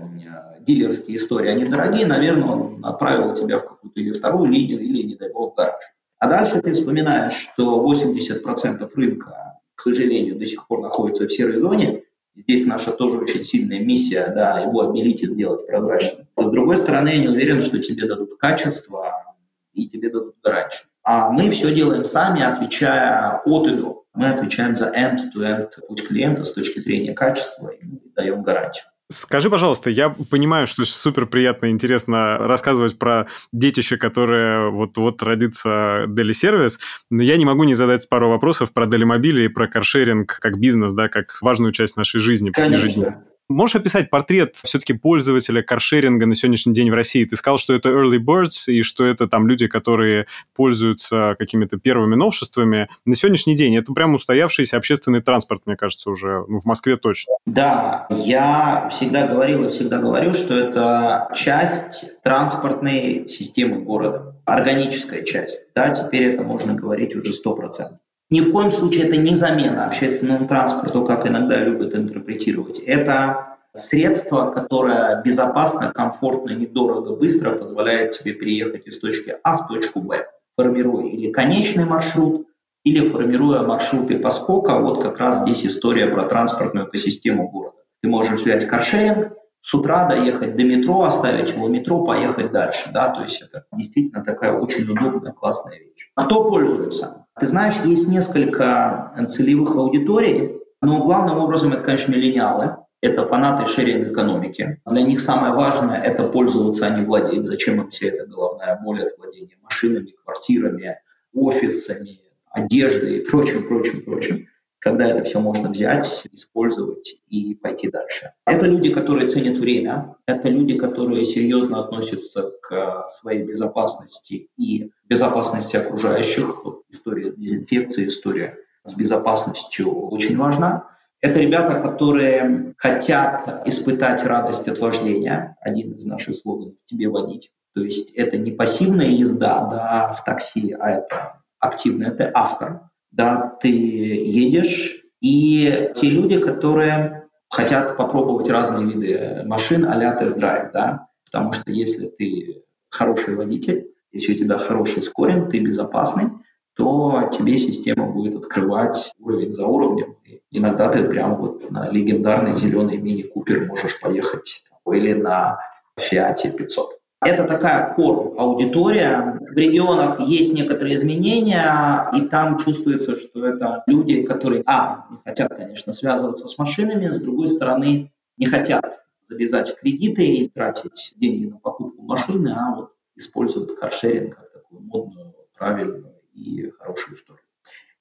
дилерские 0.61 1.17
истории, 1.17 1.49
они 1.49 1.65
дорогие, 1.65 2.05
наверное, 2.05 2.49
он 2.49 2.85
отправил 2.85 3.33
тебя 3.33 3.59
в 3.59 3.67
какую-то 3.67 3.99
или 3.99 4.13
вторую 4.13 4.49
линию, 4.49 4.79
или, 4.79 5.05
не 5.05 5.15
дай 5.15 5.31
бог, 5.31 5.53
в 5.53 5.57
гараж. 5.57 5.81
А 6.19 6.27
дальше 6.27 6.61
ты 6.61 6.73
вспоминаешь, 6.73 7.33
что 7.33 7.85
80% 7.85 8.89
рынка, 8.95 9.56
к 9.77 9.81
сожалению, 9.81 10.37
до 10.37 10.45
сих 10.45 10.67
пор 10.67 10.81
находится 10.81 11.27
в 11.27 11.31
серой 11.31 11.59
зоне, 11.59 12.03
Здесь 12.37 12.67
наша 12.67 12.91
тоже 12.91 13.17
очень 13.17 13.43
сильная 13.43 13.79
миссия, 13.79 14.27
да, 14.27 14.59
его 14.59 14.81
обелить 14.81 15.23
и 15.23 15.27
сделать 15.27 15.65
прозрачным. 15.65 16.27
с 16.37 16.49
другой 16.51 16.77
стороны, 16.77 17.09
я 17.09 17.17
не 17.17 17.29
уверен, 17.29 17.63
что 17.63 17.79
тебе 17.79 18.07
дадут 18.07 18.37
качество 18.37 19.35
и 19.73 19.87
тебе 19.87 20.11
дадут 20.11 20.35
гарантию. 20.43 20.87
А 21.01 21.31
мы 21.31 21.49
все 21.49 21.73
делаем 21.73 22.05
сами, 22.05 22.43
отвечая 22.43 23.41
от 23.43 23.67
и 23.67 23.75
до. 23.75 24.03
Мы 24.13 24.29
отвечаем 24.29 24.75
за 24.75 24.89
end-to-end 24.89 25.87
путь 25.87 26.07
клиента 26.07 26.45
с 26.45 26.53
точки 26.53 26.77
зрения 26.77 27.13
качества 27.13 27.69
и 27.69 27.85
даем 28.15 28.43
гарантию. 28.43 28.85
Скажи, 29.09 29.49
пожалуйста, 29.49 29.89
я 29.89 30.09
понимаю, 30.09 30.67
что 30.67 30.83
супер 30.83 31.27
приятно 31.27 31.67
и 31.67 31.69
интересно 31.69 32.37
рассказывать 32.39 32.99
про 32.99 33.27
детище, 33.53 33.95
которое 33.95 34.69
вот-вот 34.69 35.23
родится 35.23 36.05
Дели 36.09 36.33
сервис, 36.33 36.77
но 37.09 37.23
я 37.23 37.37
не 37.37 37.45
могу 37.45 37.63
не 37.63 37.73
задать 37.73 38.07
пару 38.09 38.29
вопросов 38.29 38.73
про 38.73 38.85
Дели 38.85 39.05
мобили 39.05 39.45
и 39.45 39.47
про 39.47 39.67
каршеринг 39.67 40.39
как 40.41 40.59
бизнес, 40.59 40.91
да, 40.91 41.07
как 41.07 41.37
важную 41.41 41.71
часть 41.71 41.95
нашей 41.95 42.19
жизни. 42.19 42.51
Конечно. 42.51 43.23
Можешь 43.49 43.77
описать 43.77 44.09
портрет 44.09 44.55
все-таки 44.61 44.91
пользователя 44.91 45.61
каршеринга 45.61 46.25
на 46.25 46.35
сегодняшний 46.35 46.73
день 46.73 46.91
в 46.91 46.93
России? 46.93 47.23
Ты 47.23 47.37
сказал, 47.37 47.57
что 47.57 47.73
это 47.73 47.87
early 47.89 48.17
birds 48.17 48.67
и 48.67 48.81
что 48.81 49.05
это 49.05 49.27
там 49.27 49.47
люди, 49.47 49.67
которые 49.67 50.27
пользуются 50.53 51.35
какими-то 51.39 51.77
первыми 51.77 52.15
новшествами. 52.15 52.89
На 53.05 53.15
сегодняшний 53.15 53.55
день 53.55 53.77
это 53.77 53.93
прям 53.93 54.15
устоявшийся 54.15 54.75
общественный 54.75 55.21
транспорт, 55.21 55.61
мне 55.65 55.77
кажется, 55.77 56.09
уже 56.09 56.43
ну, 56.49 56.59
в 56.59 56.65
Москве 56.65 56.97
точно. 56.97 57.35
Да, 57.45 58.07
я 58.09 58.89
всегда 58.91 59.27
говорил 59.27 59.63
и 59.65 59.69
всегда 59.69 59.99
говорю, 59.99 60.33
что 60.33 60.53
это 60.53 61.29
часть 61.33 62.21
транспортной 62.23 63.29
системы 63.29 63.79
города, 63.79 64.35
органическая 64.43 65.23
часть. 65.23 65.61
Да, 65.73 65.91
теперь 65.91 66.33
это 66.33 66.43
можно 66.43 66.73
говорить 66.73 67.15
уже 67.15 67.31
сто 67.31 67.55
процентов. 67.55 67.99
Ни 68.29 68.41
в 68.41 68.51
коем 68.51 68.71
случае 68.71 69.07
это 69.07 69.17
не 69.17 69.35
замена 69.35 69.85
общественному 69.85 70.47
транспорту, 70.47 71.05
как 71.05 71.25
иногда 71.25 71.57
любят 71.57 71.95
интерпретировать. 71.95 72.79
Это 72.79 73.57
средство, 73.73 74.51
которое 74.51 75.21
безопасно, 75.23 75.93
комфортно, 75.93 76.51
недорого, 76.51 77.15
быстро 77.15 77.51
позволяет 77.51 78.11
тебе 78.11 78.33
переехать 78.33 78.85
из 78.87 78.99
точки 78.99 79.35
А 79.43 79.57
в 79.57 79.67
точку 79.67 80.01
Б, 80.01 80.27
формируя 80.57 81.05
или 81.05 81.31
конечный 81.31 81.85
маршрут, 81.85 82.47
или 82.83 83.07
формируя 83.07 83.61
маршруты 83.61 84.19
поскока. 84.19 84.79
Вот 84.79 85.01
как 85.01 85.19
раз 85.19 85.43
здесь 85.43 85.65
история 85.65 86.07
про 86.07 86.23
транспортную 86.23 86.87
экосистему 86.87 87.49
города. 87.49 87.77
Ты 88.01 88.09
можешь 88.09 88.41
взять 88.41 88.67
каршеринг, 88.67 89.33
с 89.67 89.73
утра 89.73 90.07
доехать 90.07 90.55
до 90.55 90.63
метро, 90.63 91.03
оставить 91.03 91.51
его 91.51 91.67
метро, 91.67 92.05
поехать 92.05 92.53
дальше. 92.53 92.89
Да? 92.93 93.09
То 93.09 93.23
есть 93.23 93.41
это 93.41 93.65
действительно 93.73 94.23
такая 94.23 94.53
очень 94.53 94.89
удобная, 94.89 95.33
классная 95.33 95.77
вещь. 95.77 96.09
Кто 96.15 96.49
пользуется? 96.49 97.25
Ты 97.37 97.47
знаешь, 97.47 97.73
есть 97.83 98.07
несколько 98.07 99.13
целевых 99.27 99.75
аудиторий, 99.75 100.61
но 100.81 101.03
главным 101.03 101.39
образом 101.39 101.73
это, 101.73 101.83
конечно, 101.83 102.13
миллениалы. 102.13 102.77
Это 103.01 103.25
фанаты 103.25 103.69
шеринг-экономики. 103.69 104.81
Для 104.85 105.01
них 105.01 105.19
самое 105.19 105.53
важное– 105.53 105.99
это 106.01 106.29
пользоваться, 106.29 106.85
а 106.87 106.89
не 106.91 107.05
владеть. 107.05 107.43
Зачем 107.43 107.81
им 107.81 107.89
вся 107.89 108.07
эта 108.07 108.25
головная 108.25 108.79
боль 108.81 109.03
от 109.03 109.17
владения 109.17 109.57
машинами, 109.61 110.15
квартирами, 110.23 110.95
офисами, 111.33 112.21
одеждой 112.49 113.17
и 113.17 113.25
прочим, 113.25 113.67
прочим, 113.67 114.05
прочим 114.05 114.47
когда 114.79 115.07
это 115.07 115.23
все 115.23 115.39
можно 115.39 115.69
взять, 115.69 116.27
использовать 116.31 117.19
и 117.29 117.55
пойти 117.55 117.89
дальше. 117.89 118.33
Это 118.45 118.67
люди, 118.67 118.91
которые 118.91 119.27
ценят 119.27 119.57
время, 119.57 120.15
это 120.25 120.49
люди, 120.49 120.77
которые 120.77 121.25
серьезно 121.25 121.83
относятся 121.83 122.51
к 122.61 123.05
своей 123.07 123.43
безопасности 123.43 124.49
и 124.57 124.91
безопасности 125.05 125.77
окружающих. 125.77 126.63
История 126.89 127.31
дезинфекции, 127.31 128.07
история 128.07 128.57
с 128.83 128.93
безопасностью 128.93 130.09
очень 130.09 130.37
важна. 130.37 130.89
Это 131.19 131.39
ребята, 131.39 131.81
которые 131.81 132.75
хотят 132.77 133.67
испытать 133.67 134.23
радость 134.23 134.67
от 134.67 134.79
вождения. 134.79 135.57
Один 135.61 135.93
из 135.93 136.05
наших 136.05 136.35
слоганов– 136.35 136.75
«тебе 136.85 137.09
водить». 137.09 137.51
То 137.73 137.83
есть 137.83 138.11
это 138.11 138.37
не 138.37 138.51
пассивная 138.51 139.07
езда 139.07 139.67
да, 139.69 140.13
в 140.13 140.23
такси, 140.23 140.75
а 140.79 140.91
это 140.91 141.41
активная, 141.59 142.11
это 142.11 142.31
автор 142.33 142.89
да, 143.17 143.57
ты 143.59 143.69
едешь, 143.69 145.03
и 145.19 145.89
те 145.95 146.09
люди, 146.09 146.39
которые 146.39 147.27
хотят 147.49 147.97
попробовать 147.97 148.49
разные 148.49 148.85
виды 148.85 149.43
машин 149.45 149.85
а-ля 149.85 150.13
тест-драйв, 150.13 150.71
да, 150.71 151.07
потому 151.25 151.51
что 151.51 151.71
если 151.71 152.07
ты 152.07 152.63
хороший 152.89 153.35
водитель, 153.35 153.87
если 154.11 154.33
у 154.33 154.37
тебя 154.37 154.59
хороший 154.59 155.01
скоринг, 155.01 155.49
ты 155.49 155.59
безопасный, 155.59 156.29
то 156.75 157.29
тебе 157.33 157.57
система 157.57 158.05
будет 158.11 158.35
открывать 158.35 159.11
уровень 159.17 159.51
за 159.51 159.65
уровнем. 159.65 160.15
И 160.23 160.41
иногда 160.51 160.89
ты 160.89 161.03
прям 161.03 161.37
вот 161.37 161.71
на 161.71 161.89
легендарный 161.89 162.55
зеленый 162.55 162.97
мини-купер 162.97 163.65
можешь 163.65 163.99
поехать 163.99 164.63
или 164.85 165.13
на 165.13 165.59
Fiat 165.99 166.55
500. 166.55 166.99
Это 167.21 167.45
такая 167.45 167.95
core-аудитория. 167.95 169.39
В 169.39 169.57
регионах 169.57 170.19
есть 170.19 170.53
некоторые 170.53 170.95
изменения, 170.95 172.09
и 172.15 172.27
там 172.27 172.59
чувствуется, 172.59 173.15
что 173.15 173.45
это 173.45 173.83
люди, 173.87 174.21
которые, 174.21 174.61
а, 174.67 175.07
не 175.09 175.17
хотят, 175.25 175.55
конечно, 175.55 175.93
связываться 175.93 176.47
с 176.47 176.57
машинами, 176.59 177.09
с 177.09 177.19
другой 177.19 177.47
стороны, 177.47 178.11
не 178.37 178.45
хотят 178.45 179.03
залезать 179.23 179.75
кредиты 179.79 180.25
и 180.25 180.47
тратить 180.47 181.13
деньги 181.17 181.45
на 181.47 181.57
покупку 181.57 182.03
машины, 182.03 182.55
а 182.55 182.75
вот 182.75 182.93
используют 183.15 183.77
каршеринг 183.79 184.35
как 184.35 184.51
такую 184.53 184.81
модную, 184.81 185.33
правильную 185.57 186.13
и 186.33 186.69
хорошую 186.77 187.15
историю. 187.15 187.43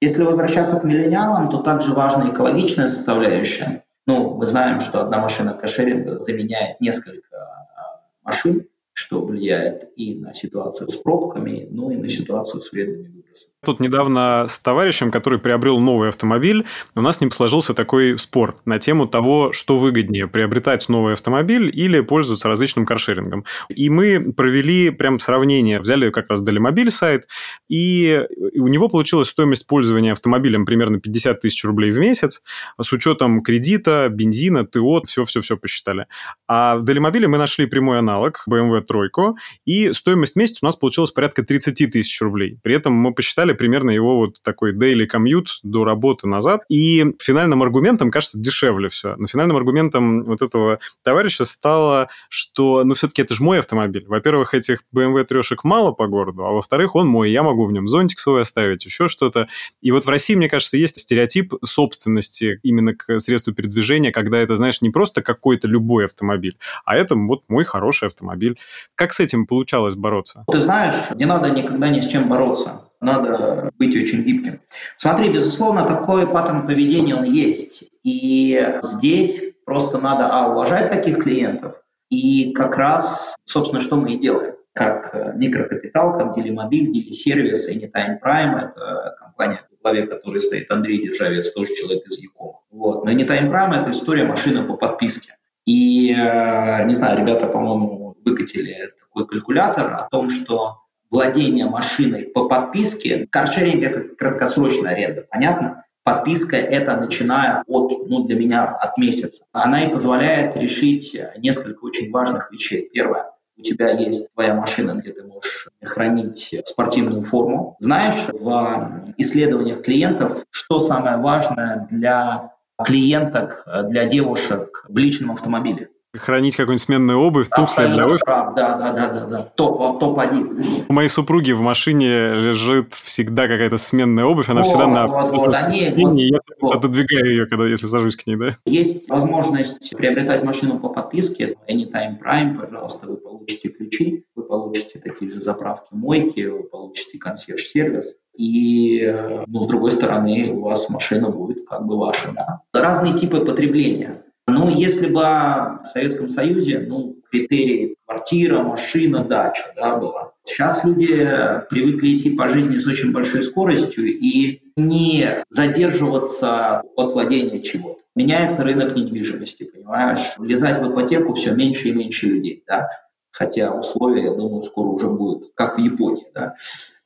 Если 0.01 0.23
возвращаться 0.25 0.79
к 0.79 0.85
миллениалам, 0.85 1.49
то 1.49 1.63
также 1.63 1.95
важна 1.95 2.29
экологичная 2.29 2.87
составляющая. 2.87 3.85
Ну, 4.07 4.35
мы 4.35 4.45
знаем, 4.45 4.81
что 4.81 5.01
одна 5.01 5.21
машина 5.21 5.55
каршеринга 5.55 6.21
заменяет 6.21 6.81
несколько 6.83 7.35
а, 7.35 8.03
машин, 8.23 8.69
что 8.99 9.21
влияет 9.21 9.91
и 9.95 10.15
на 10.15 10.33
ситуацию 10.33 10.89
с 10.89 10.97
пробками, 10.97 11.69
ну 11.71 11.91
и 11.91 11.97
на 11.97 12.09
ситуацию 12.09 12.63
с 12.63 12.73
вредными 12.73 13.09
выбросами. 13.09 13.53
Тут 13.63 13.79
недавно 13.79 14.47
с 14.49 14.59
товарищем, 14.59 15.11
который 15.11 15.39
приобрел 15.39 15.79
новый 15.79 16.09
автомобиль, 16.09 16.65
у 16.95 17.03
нас 17.03 17.17
с 17.17 17.21
ним 17.21 17.31
сложился 17.31 17.75
такой 17.75 18.19
спор 18.19 18.57
на 18.65 18.79
тему 18.79 19.07
того, 19.07 19.53
что 19.53 19.77
выгоднее, 19.77 20.29
приобретать 20.29 20.89
новый 20.89 21.13
автомобиль 21.13 21.71
или 21.75 22.01
пользоваться 22.01 22.49
различным 22.49 22.87
каршерингом. 22.87 23.45
И 23.69 23.91
мы 23.91 24.33
провели 24.33 24.89
прям 24.89 25.19
сравнение, 25.19 25.79
взяли 25.79 26.09
как 26.09 26.31
раз 26.31 26.41
Далимобиль 26.41 26.91
сайт, 26.91 27.29
и 27.69 28.25
у 28.55 28.69
него 28.69 28.89
получилась 28.89 29.29
стоимость 29.29 29.67
пользования 29.67 30.13
автомобилем 30.13 30.65
примерно 30.65 31.01
50 31.01 31.41
тысяч 31.41 31.63
рублей 31.65 31.91
в 31.91 31.99
месяц, 31.99 32.43
с 32.81 32.93
учетом 32.95 33.43
кредита, 33.43 34.09
бензина, 34.11 34.65
ТО, 34.65 35.03
все-все-все 35.07 35.59
посчитали. 35.59 36.07
А 36.49 36.77
в 36.77 36.85
Далимобиле 36.85 37.29
мы 37.29 37.37
нашли 37.37 37.67
прямой 37.67 37.99
аналог 37.99 38.43
BMW 38.49 38.86
тройку, 38.87 39.37
и 39.65 39.93
стоимость 39.93 40.35
в 40.35 40.37
месяц 40.37 40.59
у 40.63 40.67
нас 40.67 40.77
получилась 40.77 41.11
порядка 41.11 41.43
30 41.43 41.93
тысяч 41.93 42.21
рублей. 42.21 42.59
При 42.63 42.75
этом 42.75 42.93
мы 42.93 43.13
посчитали 43.13 43.53
примерно 43.53 43.91
его 43.91 44.19
вот 44.19 44.43
такой 44.43 44.75
daily 44.75 45.07
commute 45.13 45.49
до 45.63 45.85
работы 45.85 46.27
назад, 46.27 46.63
и 46.69 47.05
финальным 47.21 47.63
аргументом, 47.63 48.11
кажется, 48.11 48.39
дешевле 48.39 48.89
все. 48.89 49.17
Но 49.17 49.27
финальным 49.27 49.57
аргументом 49.57 50.25
вот 50.25 50.43
этого 50.43 50.79
товарища 51.03 51.45
стало, 51.45 52.09
что, 52.29 52.85
ну, 52.85 52.95
все-таки 52.95 53.23
это 53.23 53.35
же 53.35 53.43
мой 53.43 53.59
автомобиль. 53.59 54.05
Во-первых, 54.07 54.55
этих 54.55 54.83
BMW 54.95 55.25
трешек 55.25 55.65
мало 55.65 55.93
по 55.93 56.07
городу, 56.07 56.45
а 56.45 56.53
во-вторых, 56.53 56.95
он 56.95 57.07
мой, 57.07 57.31
я 57.31 57.43
могу 57.43 57.67
в 57.67 57.73
нем 57.73 57.89
зонтик 57.89 58.19
свой 58.19 58.43
оставить, 58.43 58.85
еще 58.85 59.09
что-то. 59.09 59.49
И 59.81 59.91
вот 59.91 60.05
в 60.05 60.09
России, 60.09 60.35
мне 60.35 60.49
кажется, 60.49 60.77
есть 60.77 61.01
стереотип 61.01 61.55
собственности 61.65 62.61
именно 62.63 62.95
к 62.95 63.21
средству 63.21 63.53
передвижения, 63.53 64.13
когда 64.13 64.39
это, 64.39 64.57
знаешь, 64.57 64.81
не 64.81 64.91
просто 64.91 65.23
какой-то 65.23 65.69
любой 65.69 66.05
автомобиль, 66.05 66.59
а 66.85 66.97
это 66.97 67.15
вот 67.15 67.45
мой 67.49 67.65
хороший 67.65 68.09
автомобиль. 68.09 68.59
Как 68.95 69.13
с 69.13 69.21
этим 69.21 69.47
получалось 69.47 69.95
бороться? 69.95 70.45
Ты 70.51 70.61
знаешь, 70.61 71.11
не 71.15 71.25
надо 71.25 71.51
никогда 71.51 71.89
ни 71.89 72.01
с 72.01 72.07
чем 72.07 72.29
бороться. 72.29 72.83
Надо 73.01 73.71
быть 73.79 73.95
очень 73.95 74.23
гибким. 74.23 74.61
Смотри, 74.97 75.31
безусловно, 75.31 75.85
такой 75.85 76.27
паттерн 76.27 76.67
поведения 76.67 77.15
он 77.15 77.25
есть. 77.25 77.85
И 78.03 78.79
здесь 78.83 79.43
просто 79.65 79.99
надо, 79.99 80.29
а, 80.29 80.49
уважать 80.49 80.89
таких 80.89 81.23
клиентов, 81.23 81.75
и 82.09 82.53
как 82.53 82.77
раз, 82.79 83.37
собственно, 83.45 83.81
что 83.81 83.97
мы 83.97 84.15
и 84.15 84.19
делаем. 84.19 84.55
Как 84.73 85.35
микрокапитал, 85.37 86.19
как 86.19 86.35
Делимобиль, 86.35 86.93
Делисервис, 86.93 87.71
Anytime 87.71 88.19
Prime, 88.23 88.69
это 88.69 89.17
компания, 89.19 89.63
в 89.71 89.83
главе 89.83 90.07
которой 90.07 90.41
стоит 90.41 90.71
Андрей 90.71 91.03
Державец, 91.03 91.51
тоже 91.53 91.75
человек 91.75 92.07
из 92.07 92.19
Якома. 92.19 92.61
Вот. 92.71 93.05
Но 93.05 93.11
Anytime 93.11 93.51
Prime– 93.51 93.81
это 93.81 93.91
история 93.91 94.25
машины 94.25 94.67
по 94.67 94.77
подписке. 94.77 95.37
И, 95.65 96.13
э, 96.13 96.85
не 96.85 96.95
знаю, 96.95 97.19
ребята, 97.19 97.47
по-моему, 97.47 98.06
выкатили 98.27 98.93
такой 99.01 99.27
калькулятор 99.27 99.95
о 99.95 100.09
том, 100.11 100.29
что 100.29 100.81
владение 101.11 101.67
машиной 101.67 102.25
по 102.25 102.49
подписке, 102.49 103.27
каршеринг– 103.31 103.83
это 103.85 104.15
краткосрочная 104.17 104.93
аренда, 104.93 105.27
понятно? 105.31 105.85
Подписка– 106.03 106.57
это 106.59 106.97
начиная 106.97 107.63
от, 107.67 108.09
ну, 108.09 108.25
для 108.25 108.37
меня, 108.37 108.65
от 108.65 108.99
месяца. 108.99 109.47
Она 109.53 109.85
и 109.85 109.93
позволяет 109.93 110.57
решить 110.57 111.19
несколько 111.39 111.85
очень 111.85 112.11
важных 112.11 112.53
вещей. 112.53 112.91
Первое– 112.93 113.31
у 113.59 113.63
тебя 113.63 113.91
есть 113.91 114.33
твоя 114.35 114.53
машина, 114.53 114.93
где 114.93 115.13
ты 115.13 115.23
можешь 115.23 115.69
хранить 115.83 116.55
спортивную 116.67 117.23
форму. 117.23 117.77
Знаешь, 117.81 118.29
в 118.29 119.05
исследованиях 119.17 119.83
клиентов, 119.83 120.45
что 120.51 120.79
самое 120.79 121.17
важное 121.17 121.89
для 121.91 122.53
клиенток, 122.85 123.67
для 123.89 124.05
девушек 124.05 124.85
в 124.89 124.99
личном 124.99 125.33
автомобиле? 125.33 125.89
Хранить 126.17 126.57
какую-нибудь 126.57 126.83
сменную 126.83 127.19
обувь, 127.19 127.49
туфли 127.49 127.87
для 127.87 128.07
офиса. 128.07 128.25
Да, 128.27 128.53
да, 128.55 128.93
да, 128.93 129.09
да, 129.09 129.27
да. 129.27 129.43
Топ, 129.55 130.01
топ-1. 130.01 130.87
У 130.89 130.93
моей 130.93 131.09
супруги 131.09 131.53
в 131.53 131.61
машине 131.61 132.35
лежит 132.35 132.95
всегда 132.95 133.49
какая-то 133.49 133.79
сменная 133.79 134.25
обувь, 134.25 134.49
она 134.49 134.61
вот, 134.61 134.69
всегда 134.69 134.87
на 134.87 135.07
вот, 135.07 135.29
вот, 135.31 135.57
они, 135.57 135.93
вот, 135.97 136.19
я 136.19 136.39
вот. 136.61 136.77
отодвигаю 136.77 137.31
ее, 137.31 137.47
когда, 137.47 137.67
если 137.67 137.87
сажусь 137.87 138.17
к 138.17 138.27
ней, 138.27 138.37
да? 138.37 138.57
Есть 138.65 139.09
возможность 139.09 139.95
приобретать 139.97 140.43
машину 140.45 140.79
по 140.79 140.89
подписке, 140.89 141.57
Anytime 141.69 142.19
Prime, 142.21 142.59
пожалуйста, 142.59 143.07
вы 143.07 143.17
получите 143.17 143.69
ключи, 143.69 144.25
вы 144.35 144.45
получите 144.45 144.99
такие 144.99 145.31
же 145.31 145.41
заправки, 145.41 145.89
мойки, 145.93 146.47
вы 146.47 146.65
получите 146.65 147.19
консьерж-сервис, 147.19 148.15
и, 148.37 149.01
ну, 149.47 149.61
с 149.61 149.67
другой 149.67 149.91
стороны, 149.91 150.51
у 150.53 150.61
вас 150.61 150.91
машина 150.91 151.31
будет 151.31 151.67
как 151.67 151.87
бы 151.87 151.97
ваша, 151.97 152.33
да. 152.35 152.61
Разные 152.73 153.15
типы 153.15 153.41
потребления. 153.41 154.23
Ну, 154.57 154.71
если 154.71 155.09
бы 155.09 155.21
в 155.21 155.87
Советском 155.87 156.31
Союзе, 156.31 156.79
ну, 156.79 157.17
критерии 157.31 157.97
квартира, 158.07 158.63
машина, 158.63 159.25
дача, 159.25 159.65
да, 159.77 159.97
была. 159.97 160.33
Сейчас 160.45 160.85
люди 160.85 161.29
привыкли 161.69 162.17
идти 162.17 162.35
по 162.35 162.49
жизни 162.49 162.79
с 162.79 162.87
очень 162.87 163.13
большой 163.13 163.43
скоростью 163.45 164.07
и 164.07 164.63
не 164.77 165.45
задерживаться 165.51 166.83
от 166.97 167.13
владения 167.13 167.61
чего-то. 167.61 168.01
Меняется 168.15 168.63
рынок 168.63 168.97
недвижимости, 168.97 169.65
понимаешь? 169.65 170.39
Влезать 170.39 170.81
в 170.81 170.91
ипотеку 170.91 171.35
все 171.35 171.53
меньше 171.55 171.89
и 171.89 171.93
меньше 171.93 172.27
людей, 172.27 172.63
да. 172.67 172.89
Хотя 173.37 173.71
условия, 173.71 174.25
я 174.25 174.35
думаю, 174.35 174.63
скоро 174.63 174.89
уже 174.89 175.09
будут, 175.09 175.53
как 175.55 175.77
в 175.77 175.79
Японии, 175.79 176.27
да 176.35 176.55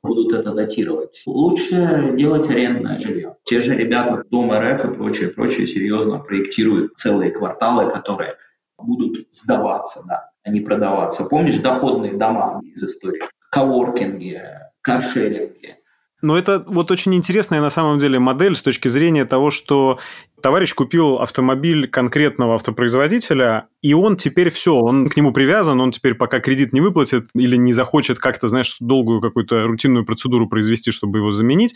будут 0.02 0.32
это 0.32 0.52
датировать. 0.52 1.22
Лучше 1.26 2.14
делать 2.16 2.48
арендное 2.50 2.98
жилье. 2.98 3.36
Те 3.44 3.60
же 3.60 3.74
ребята 3.76 4.24
Дом 4.30 4.52
РФ 4.52 4.84
и 4.84 4.94
прочее, 4.94 5.28
прочее 5.30 5.66
серьезно 5.66 6.18
проектируют 6.18 6.96
целые 6.96 7.32
кварталы, 7.32 7.90
которые 7.90 8.36
будут 8.78 9.26
сдаваться, 9.30 10.04
да, 10.06 10.30
а 10.42 10.50
не 10.50 10.60
продаваться. 10.60 11.24
Помнишь 11.24 11.58
доходные 11.58 12.14
дома 12.14 12.60
из 12.62 12.82
истории? 12.82 13.22
Коворкинги, 13.50 14.40
каршеринги. 14.80 15.76
Но 16.22 16.36
это 16.36 16.62
вот 16.66 16.90
очень 16.90 17.14
интересная 17.14 17.60
на 17.60 17.70
самом 17.70 17.98
деле 17.98 18.18
модель 18.18 18.54
с 18.54 18.62
точки 18.62 18.88
зрения 18.88 19.24
того, 19.24 19.50
что 19.50 19.98
товарищ 20.42 20.74
купил 20.74 21.16
автомобиль 21.18 21.88
конкретного 21.88 22.55
автопроизводителя, 22.55 23.66
и 23.83 23.94
он 23.94 24.16
теперь 24.16 24.50
все, 24.50 24.74
он 24.74 25.09
к 25.09 25.16
нему 25.16 25.33
привязан, 25.33 25.81
он 25.81 25.90
теперь 25.90 26.14
пока 26.14 26.40
кредит 26.40 26.72
не 26.72 26.81
выплатит 26.81 27.29
или 27.35 27.57
не 27.57 27.72
захочет 27.72 28.18
как-то, 28.18 28.48
знаешь, 28.48 28.76
долгую 28.81 29.20
какую-то 29.20 29.66
рутинную 29.66 30.05
процедуру 30.05 30.48
произвести, 30.48 30.90
чтобы 30.90 31.18
его 31.18 31.31
заменить, 31.31 31.74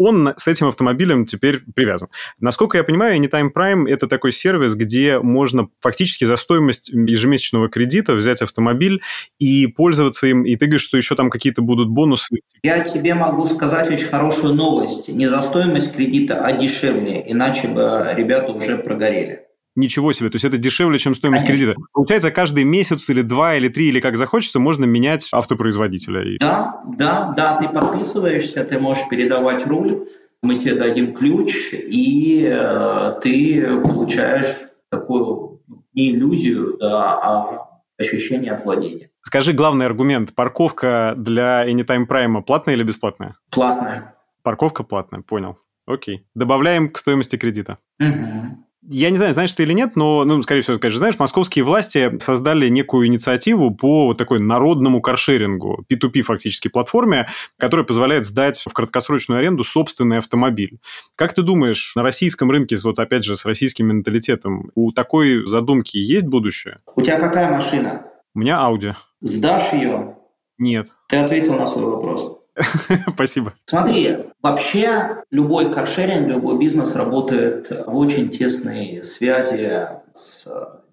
он 0.00 0.32
с 0.38 0.48
этим 0.48 0.66
автомобилем 0.66 1.26
теперь 1.26 1.60
привязан. 1.74 2.08
Насколько 2.40 2.78
я 2.78 2.84
понимаю, 2.84 3.20
Anytime 3.20 3.50
Prime– 3.54 3.86
это 3.88 4.06
такой 4.06 4.32
сервис, 4.32 4.74
где 4.74 5.18
можно 5.18 5.68
фактически 5.80 6.24
за 6.24 6.36
стоимость 6.36 6.88
ежемесячного 6.88 7.68
кредита 7.68 8.14
взять 8.14 8.40
автомобиль 8.40 9.02
и 9.38 9.66
пользоваться 9.66 10.26
им, 10.26 10.44
и 10.44 10.56
ты 10.56 10.64
говоришь, 10.64 10.86
что 10.86 10.96
еще 10.96 11.16
там 11.16 11.28
какие-то 11.28 11.60
будут 11.60 11.90
бонусы. 11.90 12.40
Я 12.62 12.80
тебе 12.80 13.12
могу 13.12 13.44
сказать 13.44 13.90
очень 13.90 14.06
хорошую 14.06 14.54
новость. 14.54 15.10
Не 15.10 15.28
за 15.28 15.42
стоимость 15.42 15.94
кредита, 15.94 16.46
а 16.46 16.52
дешевле, 16.52 17.22
иначе 17.26 17.68
бы 17.68 17.99
ребята 18.14 18.52
уже 18.52 18.78
прогорели. 18.78 19.46
Ничего 19.76 20.12
себе, 20.12 20.30
то 20.30 20.36
есть 20.36 20.44
это 20.44 20.58
дешевле, 20.58 20.98
чем 20.98 21.14
стоимость 21.14 21.46
Конечно. 21.46 21.66
кредита. 21.66 21.86
Получается, 21.92 22.30
каждый 22.32 22.64
месяц 22.64 23.08
или 23.08 23.22
два, 23.22 23.54
или 23.54 23.68
три, 23.68 23.88
или 23.88 24.00
как 24.00 24.16
захочется, 24.16 24.58
можно 24.58 24.84
менять 24.84 25.28
автопроизводителя. 25.32 26.36
Да, 26.40 26.82
да, 26.98 27.32
да, 27.36 27.56
ты 27.60 27.68
подписываешься, 27.68 28.64
ты 28.64 28.80
можешь 28.80 29.08
передавать 29.08 29.66
руль, 29.66 30.06
мы 30.42 30.58
тебе 30.58 30.74
дадим 30.74 31.14
ключ, 31.14 31.72
и 31.72 32.48
э, 32.50 33.12
ты 33.22 33.80
получаешь 33.82 34.56
такую 34.90 35.60
не 35.94 36.10
иллюзию, 36.10 36.76
да, 36.78 37.14
а 37.14 37.70
ощущение 37.98 38.52
от 38.52 38.64
владения. 38.64 39.10
Скажи 39.22 39.52
главный 39.52 39.86
аргумент. 39.86 40.34
Парковка 40.34 41.14
для 41.16 41.68
Anytime 41.70 42.06
Prime 42.08 42.42
платная 42.42 42.74
или 42.74 42.82
бесплатная? 42.82 43.36
Платная. 43.50 44.14
Парковка 44.42 44.82
платная, 44.82 45.20
понял. 45.20 45.58
Окей. 45.92 46.24
Добавляем 46.34 46.90
к 46.90 46.98
стоимости 46.98 47.36
кредита. 47.36 47.78
Угу. 47.98 48.66
Я 48.82 49.10
не 49.10 49.18
знаю, 49.18 49.34
знаешь 49.34 49.52
ты 49.52 49.62
или 49.64 49.74
нет, 49.74 49.94
но, 49.94 50.24
ну, 50.24 50.42
скорее 50.42 50.62
всего, 50.62 50.78
конечно, 50.78 50.98
знаешь, 50.98 51.18
московские 51.18 51.64
власти 51.64 52.18
создали 52.18 52.68
некую 52.68 53.08
инициативу 53.08 53.70
по 53.74 54.06
вот 54.06 54.16
такой 54.16 54.40
народному 54.40 55.02
каршерингу, 55.02 55.84
P2P 55.90 56.22
фактически 56.22 56.68
платформе, 56.68 57.28
которая 57.58 57.84
позволяет 57.84 58.24
сдать 58.24 58.62
в 58.66 58.72
краткосрочную 58.72 59.40
аренду 59.40 59.64
собственный 59.64 60.16
автомобиль. 60.16 60.78
Как 61.14 61.34
ты 61.34 61.42
думаешь, 61.42 61.92
на 61.94 62.02
российском 62.02 62.50
рынке, 62.50 62.76
вот 62.82 62.98
опять 62.98 63.24
же, 63.24 63.36
с 63.36 63.44
российским 63.44 63.86
менталитетом, 63.86 64.70
у 64.74 64.92
такой 64.92 65.46
задумки 65.46 65.98
есть 65.98 66.26
будущее? 66.26 66.78
У 66.96 67.02
тебя 67.02 67.20
какая 67.20 67.50
машина? 67.50 68.06
У 68.34 68.38
меня 68.38 68.66
Audi. 68.66 68.94
Сдашь 69.20 69.74
ее? 69.74 70.16
Нет. 70.56 70.88
Ты 71.08 71.18
ответил 71.18 71.54
на 71.54 71.66
свой 71.66 71.84
вопрос. 71.84 72.38
Спасибо. 73.14 73.52
Смотри, 73.66 74.16
вообще 74.42 75.22
любой 75.30 75.72
каршеринг, 75.72 76.28
любой 76.28 76.58
бизнес 76.58 76.96
работает 76.96 77.70
в 77.86 77.96
очень 77.96 78.30
тесной 78.30 79.02
связи 79.02 79.88
с 80.12 80.48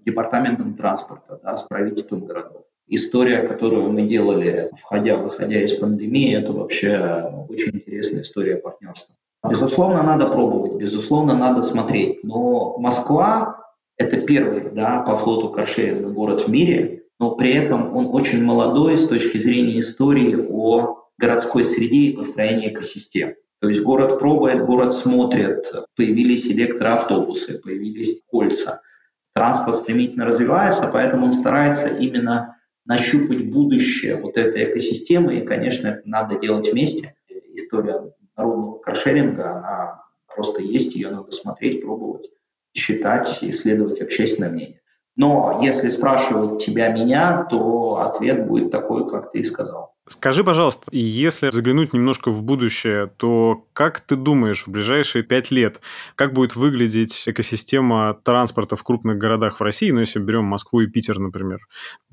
департаментом 0.06 0.76
транспорта, 0.76 1.40
да, 1.44 1.56
с 1.56 1.64
правительством 1.64 2.26
городов. 2.26 2.64
История, 2.88 3.46
которую 3.46 3.92
мы 3.92 4.04
делали, 4.04 4.72
входя, 4.82 5.18
выходя 5.18 5.62
из 5.62 5.74
пандемии, 5.74 6.34
это 6.34 6.54
вообще 6.54 7.46
очень 7.50 7.76
интересная 7.76 8.22
история 8.22 8.56
партнерства. 8.56 9.14
Безусловно, 9.48 10.04
надо 10.04 10.28
пробовать, 10.28 10.76
безусловно, 10.76 11.36
надо 11.36 11.62
смотреть. 11.62 12.24
Но 12.24 12.78
Москва– 12.78 13.66
это 13.98 14.22
первый 14.22 14.72
да, 14.72 15.02
по 15.02 15.18
флоту 15.18 15.50
каршеринга 15.50 16.10
город 16.10 16.42
в 16.42 16.48
мире, 16.48 17.04
но 17.20 17.36
при 17.36 17.54
этом 17.54 17.96
он 17.96 18.08
очень 18.14 18.44
молодой 18.44 18.98
с 18.98 19.08
точки 19.08 19.38
зрения 19.38 19.80
истории 19.80 20.48
о 20.50 21.07
городской 21.18 21.66
среде 21.66 22.10
и 22.10 22.16
построении 22.16 22.70
экосистем. 22.70 23.36
То 23.60 23.70
есть 23.70 23.82
город 23.82 24.20
пробует, 24.20 24.66
город 24.66 24.94
смотрит, 24.94 25.72
появились 25.96 26.48
электроавтобусы, 26.52 27.60
появились 27.60 28.22
кольца. 28.28 28.82
Транспорт 29.34 29.78
стремительно 29.78 30.26
развивается, 30.26 30.90
поэтому 30.92 31.28
он 31.28 31.34
старается 31.34 31.90
именно 31.90 32.58
нащупать 32.86 33.50
будущее 33.52 34.16
вот 34.16 34.38
этой 34.38 34.66
экосистемы, 34.72 35.38
и, 35.38 35.46
конечно, 35.46 35.88
это 35.88 36.02
надо 36.06 36.40
делать 36.40 36.72
вместе. 36.72 37.16
История 37.54 38.14
народного 38.36 38.80
каршеринга, 38.80 39.58
она 39.58 40.04
просто 40.34 40.62
есть, 40.62 40.96
ее 40.96 41.10
надо 41.10 41.32
смотреть, 41.32 41.82
пробовать, 41.82 42.30
считать, 42.74 43.40
исследовать 43.42 44.02
общественное 44.02 44.50
мнение. 44.50 44.82
Но 45.18 45.60
если 45.62 45.90
спрашивают 45.90 46.60
тебя 46.60 46.90
меня, 46.90 47.46
то 47.50 48.00
ответ 48.00 48.48
будет 48.48 48.72
такой, 48.72 49.10
как 49.10 49.32
ты 49.32 49.40
и 49.40 49.44
сказал. 49.44 49.94
Скажи, 50.10 50.44
пожалуйста, 50.44 50.84
если 50.92 51.50
заглянуть 51.50 51.92
немножко 51.92 52.32
в 52.32 52.42
будущее, 52.42 53.12
то 53.18 53.66
как 53.74 54.00
ты 54.00 54.16
думаешь, 54.16 54.64
в 54.64 54.70
ближайшие 54.70 55.24
пять 55.24 55.52
лет, 55.52 55.82
как 56.16 56.34
будет 56.34 56.56
выглядеть 56.56 57.24
экосистема 57.26 58.18
транспорта 58.24 58.78
в 58.78 58.84
крупных 58.84 59.18
городах 59.18 59.60
в 59.60 59.64
России, 59.64 59.92
ну, 59.92 60.00
если 60.00 60.20
берем 60.20 60.46
Москву 60.46 60.80
и 60.80 60.88
Питер, 60.88 61.20
например? 61.20 61.60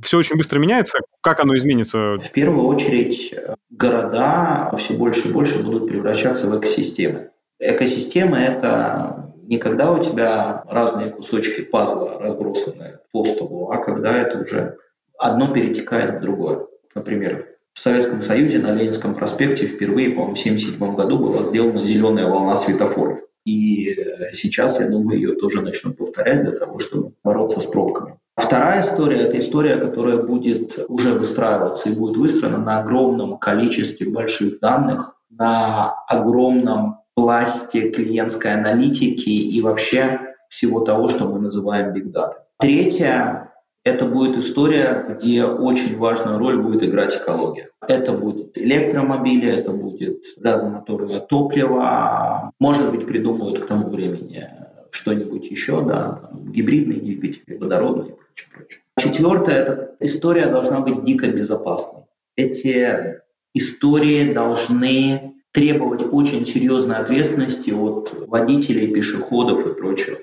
Все 0.00 0.18
очень 0.18 0.36
быстро 0.36 0.58
меняется. 0.58 0.98
Как 1.20 1.38
оно 1.38 1.56
изменится? 1.56 2.16
В 2.18 2.32
первую 2.32 2.66
очередь, 2.66 3.32
города 3.70 4.74
все 4.76 4.94
больше 4.94 5.28
и 5.28 5.32
больше 5.32 5.62
будут 5.62 5.86
превращаться 5.86 6.48
в 6.48 6.58
экосистемы. 6.58 7.30
Экосистема– 7.60 8.38
это 8.40 9.23
не 9.46 9.58
когда 9.58 9.92
у 9.92 9.98
тебя 9.98 10.64
разные 10.68 11.10
кусочки 11.10 11.62
пазла 11.62 12.18
разбросаны 12.18 12.98
по 13.12 13.24
столу, 13.24 13.70
а 13.70 13.78
когда 13.78 14.16
это 14.16 14.40
уже 14.40 14.76
одно 15.18 15.52
перетекает 15.52 16.16
в 16.16 16.20
другое. 16.20 16.66
Например, 16.94 17.48
в 17.72 17.80
Советском 17.80 18.20
Союзе 18.20 18.60
на 18.60 18.72
Ленинском 18.72 19.14
проспекте 19.14 19.66
впервые, 19.66 20.10
по-моему, 20.10 20.36
в 20.36 20.40
1977 20.40 20.94
году 20.94 21.18
была 21.18 21.44
сделана 21.44 21.84
зеленая 21.84 22.28
волна 22.28 22.56
светофоров. 22.56 23.20
И 23.44 23.90
э, 23.90 24.30
сейчас, 24.32 24.80
я 24.80 24.88
думаю, 24.88 25.18
ее 25.18 25.34
тоже 25.34 25.60
начнут 25.60 25.98
повторять 25.98 26.42
для 26.42 26.52
того, 26.52 26.78
чтобы 26.78 27.12
бороться 27.22 27.60
с 27.60 27.66
пробками. 27.66 28.18
Вторая 28.36 28.80
история– 28.80 29.18
это 29.20 29.38
история, 29.38 29.76
которая 29.76 30.18
будет 30.18 30.78
уже 30.88 31.14
выстраиваться 31.14 31.90
и 31.90 31.94
будет 31.94 32.16
выстроена 32.16 32.58
на 32.58 32.80
огромном 32.80 33.38
количестве 33.38 34.08
больших 34.08 34.60
данных, 34.60 35.16
на 35.28 35.90
огромном 36.08 36.98
пласте 37.14 37.90
клиентской 37.90 38.52
аналитики 38.52 39.30
и 39.30 39.60
вообще 39.60 40.34
всего 40.48 40.80
того, 40.80 41.08
что 41.08 41.26
мы 41.26 41.38
называем 41.38 41.94
Big 41.94 42.12
Data. 42.12 42.34
Третья 42.60 43.52
это 43.84 44.06
будет 44.06 44.38
история, 44.38 45.04
где 45.06 45.44
очень 45.44 45.98
важную 45.98 46.38
роль 46.38 46.60
будет 46.60 46.82
играть 46.82 47.16
экология. 47.16 47.68
Это 47.86 48.12
будет 48.12 48.56
электромобили, 48.56 49.46
это 49.46 49.72
будет 49.72 50.24
газомоторное 50.38 51.20
топливо. 51.20 52.50
Может 52.58 52.90
быть, 52.90 53.06
придумают 53.06 53.58
к 53.58 53.66
тому 53.66 53.90
времени 53.90 54.48
что-нибудь 54.90 55.50
еще, 55.50 55.84
да, 55.84 56.12
там, 56.12 56.50
гибридные 56.50 57.00
двигатели, 57.00 57.58
водородные 57.58 58.12
и 58.12 58.14
прочее, 58.14 58.48
прочее. 58.54 58.80
Четвертое, 58.98 59.54
эта 59.56 59.96
история 60.00 60.46
должна 60.46 60.80
быть 60.80 61.02
дико 61.02 61.28
безопасной. 61.28 62.04
Эти 62.36 63.20
истории 63.52 64.32
должны 64.32 65.33
требовать 65.54 66.02
очень 66.12 66.44
серьезной 66.44 66.96
ответственности 66.96 67.70
от 67.70 68.12
водителей, 68.26 68.92
пешеходов 68.92 69.64
и 69.66 69.74
прочего 69.74 70.18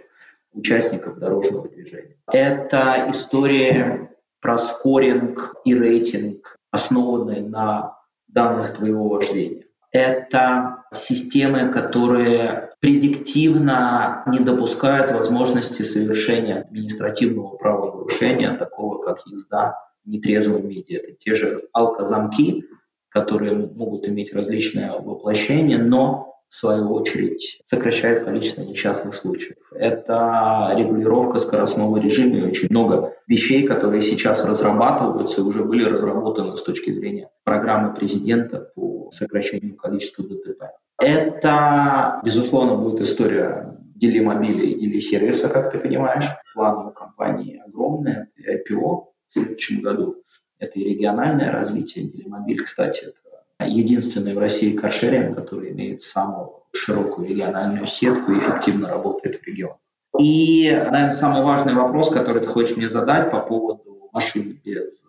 участников 0.51 1.17
дорожного 1.17 1.69
движения. 1.69 2.17
Это 2.31 3.05
история 3.09 4.11
про 4.41 4.57
скоринг 4.57 5.55
и 5.63 5.73
рейтинг, 5.73 6.57
основанный 6.69 7.39
на 7.39 7.97
данных 8.27 8.75
твоего 8.75 9.07
вождения. 9.07 9.63
Это 9.93 10.83
системы, 10.93 11.71
которые 11.71 12.71
предиктивно 12.81 14.23
не 14.27 14.39
допускают 14.39 15.11
возможности 15.11 15.81
совершения 15.81 16.61
административного 16.61 17.55
правонарушения, 17.55 18.57
такого 18.57 19.01
как 19.01 19.25
езда 19.27 19.77
в 20.03 20.09
нетрезвом 20.09 20.67
виде. 20.67 20.95
Это 20.95 21.13
те 21.13 21.35
же 21.35 21.69
алкозамки, 21.71 22.65
которые 23.11 23.55
могут 23.55 24.07
иметь 24.07 24.33
различные 24.33 24.91
воплощения, 24.91 25.77
но 25.77 26.31
в 26.51 26.53
свою 26.53 26.93
очередь, 26.93 27.61
сокращает 27.65 28.25
количество 28.25 28.63
несчастных 28.63 29.15
случаев. 29.15 29.71
Это 29.73 30.73
регулировка 30.75 31.39
скоростного 31.39 31.95
режима 31.97 32.39
и 32.39 32.43
очень 32.43 32.67
много 32.69 33.13
вещей, 33.25 33.65
которые 33.65 34.01
сейчас 34.01 34.43
разрабатываются 34.43 35.39
и 35.39 35.43
уже 35.45 35.63
были 35.63 35.85
разработаны 35.85 36.57
с 36.57 36.61
точки 36.61 36.91
зрения 36.91 37.29
программы 37.45 37.93
президента 37.93 38.69
по 38.75 39.09
сокращению 39.11 39.77
количества 39.77 40.25
ДТП. 40.25 40.63
Это, 40.99 42.19
безусловно, 42.25 42.75
будет 42.75 42.99
история 42.99 43.77
делимобиля 43.95 44.63
и 44.63 44.77
делисервиса, 44.77 45.47
как 45.47 45.71
ты 45.71 45.79
понимаешь. 45.79 46.25
Планы 46.53 46.89
у 46.89 46.91
компании 46.91 47.63
огромные, 47.65 48.27
IPO 48.37 49.05
в 49.29 49.33
следующем 49.33 49.81
году. 49.81 50.17
Это 50.61 50.79
и 50.79 50.83
региональное 50.83 51.51
развитие. 51.51 52.05
Делимобиль, 52.05 52.63
кстати, 52.63 53.05
это 53.05 53.67
единственный 53.67 54.35
в 54.35 54.37
России 54.37 54.77
каршеринг, 54.77 55.35
который 55.35 55.71
имеет 55.71 56.01
самую 56.03 56.51
широкую 56.71 57.27
региональную 57.27 57.87
сетку 57.87 58.31
и 58.31 58.37
эффективно 58.37 58.87
работает 58.87 59.37
в 59.37 59.43
регионе. 59.43 59.77
И, 60.19 60.69
наверное, 60.69 61.11
самый 61.11 61.43
важный 61.43 61.73
вопрос, 61.73 62.11
который 62.11 62.43
ты 62.43 62.47
хочешь 62.47 62.77
мне 62.77 62.89
задать 62.89 63.31
по 63.31 63.39
поводу 63.39 64.09
машин 64.13 64.61
без 64.63 65.03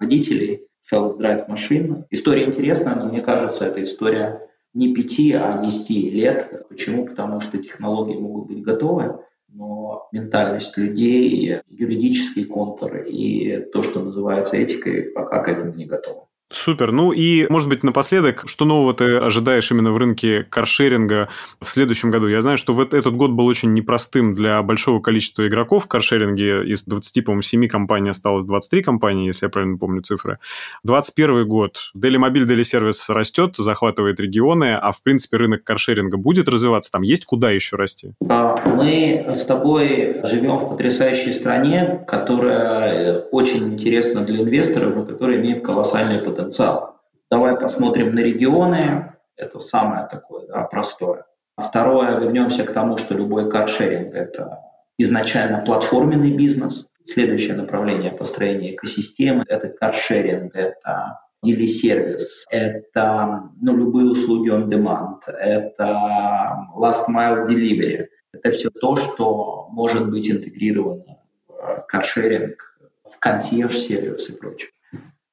водителей, 0.00 0.66
self-drive 0.80 1.48
машин. 1.48 2.04
История 2.10 2.44
интересная, 2.44 2.96
но 2.96 3.06
мне 3.06 3.20
кажется, 3.20 3.66
это 3.66 3.80
история 3.84 4.48
не 4.74 4.94
пяти, 4.94 5.32
а 5.32 5.62
десяти 5.62 6.10
лет. 6.10 6.66
Почему? 6.68 7.06
Потому 7.06 7.40
что 7.40 7.58
технологии 7.58 8.16
могут 8.16 8.48
быть 8.48 8.62
готовы, 8.64 9.20
но 9.48 10.08
ментальность 10.12 10.76
людей, 10.76 11.60
юридический 11.68 12.44
контур 12.44 12.96
и 12.96 13.60
то, 13.72 13.82
что 13.82 14.00
называется 14.00 14.56
этикой, 14.56 15.10
пока 15.10 15.42
к 15.42 15.48
этому 15.48 15.74
не 15.74 15.86
готовы. 15.86 16.27
Супер. 16.50 16.92
Ну 16.92 17.12
и, 17.12 17.46
может 17.50 17.68
быть, 17.68 17.84
напоследок, 17.84 18.44
что 18.46 18.64
нового 18.64 18.94
ты 18.94 19.16
ожидаешь 19.16 19.70
именно 19.70 19.92
в 19.92 19.98
рынке 19.98 20.46
каршеринга 20.48 21.28
в 21.60 21.68
следующем 21.68 22.10
году? 22.10 22.26
Я 22.26 22.40
знаю, 22.40 22.56
что 22.56 22.72
в 22.72 22.80
этот 22.80 23.14
год 23.14 23.32
был 23.32 23.44
очень 23.46 23.74
непростым 23.74 24.34
для 24.34 24.62
большого 24.62 25.00
количества 25.00 25.46
игроков 25.46 25.84
в 25.84 25.88
каршеринге. 25.88 26.64
Из 26.64 26.84
20, 26.84 27.24
по-моему, 27.24 27.42
7 27.42 27.68
компаний 27.68 28.08
осталось 28.08 28.44
23 28.44 28.82
компании, 28.82 29.26
если 29.26 29.44
я 29.44 29.50
правильно 29.50 29.76
помню 29.76 30.00
цифры. 30.00 30.38
21 30.84 31.46
год. 31.46 31.90
Дели 31.92 32.16
Мобиль, 32.16 32.46
Дели 32.46 32.62
Сервис 32.62 33.10
растет, 33.10 33.56
захватывает 33.58 34.18
регионы, 34.18 34.74
а 34.74 34.92
в 34.92 35.02
принципе 35.02 35.36
рынок 35.36 35.64
каршеринга 35.64 36.16
будет 36.16 36.48
развиваться? 36.48 36.90
Там 36.90 37.02
есть 37.02 37.26
куда 37.26 37.50
еще 37.50 37.76
расти? 37.76 38.12
А, 38.26 38.56
мы 38.66 39.26
с 39.28 39.44
тобой 39.44 40.20
живем 40.24 40.56
в 40.56 40.70
потрясающей 40.70 41.34
стране, 41.34 42.02
которая 42.06 43.18
очень 43.32 43.74
интересна 43.74 44.22
для 44.22 44.40
инвесторов 44.40 44.96
и 44.96 45.12
которая 45.12 45.36
имеет 45.36 45.62
колоссальный 45.62 46.20
потенциал 46.20 46.37
потенциал. 46.38 47.00
Давай 47.30 47.58
посмотрим 47.58 48.14
на 48.14 48.20
регионы. 48.20 49.16
Это 49.36 49.58
самое 49.58 50.08
такое 50.08 50.46
да, 50.46 50.62
простое. 50.62 51.26
Второе, 51.56 52.18
вернемся 52.18 52.64
к 52.64 52.72
тому, 52.72 52.96
что 52.96 53.14
любой 53.14 53.50
каршеринг– 53.50 54.14
это 54.14 54.60
изначально 54.96 55.64
платформенный 55.64 56.36
бизнес. 56.36 56.86
Следующее 57.04 57.56
направление 57.56 58.12
построения 58.12 58.74
экосистемы– 58.74 59.44
это 59.48 59.68
каршеринг, 59.68 60.54
это 60.54 61.20
дили-сервис, 61.42 62.46
это 62.50 63.50
ну, 63.60 63.76
любые 63.76 64.10
услуги 64.10 64.50
on 64.50 64.68
demand, 64.68 65.20
это 65.26 66.66
last 66.76 67.08
mile 67.08 67.46
delivery. 67.46 68.06
Это 68.32 68.50
все 68.52 68.70
то, 68.70 68.96
что 68.96 69.68
может 69.70 70.10
быть 70.10 70.30
интегрировано 70.30 71.18
в 71.48 71.84
каршеринг, 71.88 72.78
в 73.10 73.18
консьерж-сервис 73.18 74.28
и 74.30 74.36
прочее. 74.36 74.70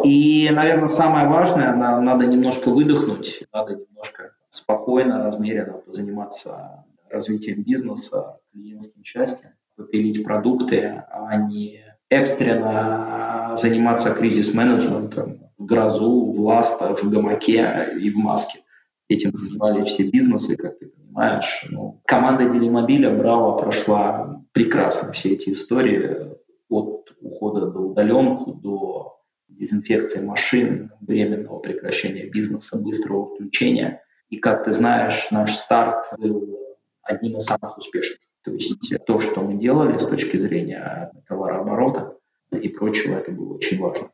И, 0.06 0.50
наверное, 0.52 0.88
самое 0.88 1.28
важное, 1.28 1.76
нам 1.76 2.06
надо 2.06 2.28
немножко 2.28 2.70
выдохнуть, 2.70 3.44
надо 3.52 3.76
немножко 3.76 4.36
спокойно, 4.50 5.24
размеренно 5.24 5.74
позаниматься 5.74 6.86
развитием 7.10 7.64
бизнеса, 7.64 8.38
клиентским 8.52 9.04
счастьем, 9.04 9.50
попилить 9.76 10.24
продукты, 10.24 11.04
а 11.12 11.36
не 11.38 11.82
экстренно 12.10 13.56
заниматься 13.58 14.14
кризис-менеджментом 14.14 15.50
в 15.58 15.66
грозу, 15.66 16.32
в 16.32 16.40
ластах, 16.40 17.02
в 17.02 17.10
гамаке 17.10 17.98
и 18.00 18.12
в 18.12 18.18
маске. 18.18 18.60
Этим 19.08 19.34
занимались 19.34 19.88
все 19.88 20.04
бизнесы, 20.10 20.56
как 20.56 20.78
ты 20.78 20.88
понимаешь. 20.88 21.66
Ну, 21.70 22.02
команда 22.06 22.50
Делимобиля 22.50 23.10
Браво 23.10 23.58
прошла 23.58 24.44
прекрасно 24.52 25.14
все 25.14 25.34
эти 25.34 25.50
истории 25.50 26.36
от 26.70 27.14
ухода 27.22 27.68
до 27.68 27.80
удаленку, 27.80 28.54
до 28.54 29.15
дезинфекции 29.58 30.22
машин, 30.22 30.92
временного 31.02 31.60
прекращения 31.60 32.26
бизнеса, 32.26 32.78
быстрого 32.78 33.34
включения. 33.34 34.02
И, 34.30 34.38
как 34.38 34.64
ты 34.64 34.74
знаешь, 34.74 35.30
наш 35.32 35.56
старт 35.56 36.08
был 36.18 36.60
одним 37.04 37.38
из 37.38 37.44
самых 37.44 37.78
успешных. 37.78 38.20
То 38.44 38.52
есть 38.52 38.94
то, 39.06 39.20
что 39.20 39.42
мы 39.42 39.56
делали 39.60 39.98
с 39.98 40.08
точки 40.08 40.38
зрения 40.38 41.12
товарооборота, 41.28 42.18
и 42.52 42.70
прочего. 42.70 43.18
Это 43.18 43.32
было 43.32 43.56
очень 43.56 43.80
важно. 43.80 44.12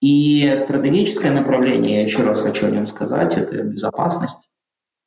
И 0.00 0.52
стратегическое 0.56 1.30
направление, 1.30 1.96
я 1.96 2.02
еще 2.02 2.22
раз 2.22 2.40
хочу 2.40 2.66
о 2.66 2.70
нем 2.70 2.86
сказать, 2.86 3.36
это 3.36 3.62
безопасность. 3.62 4.50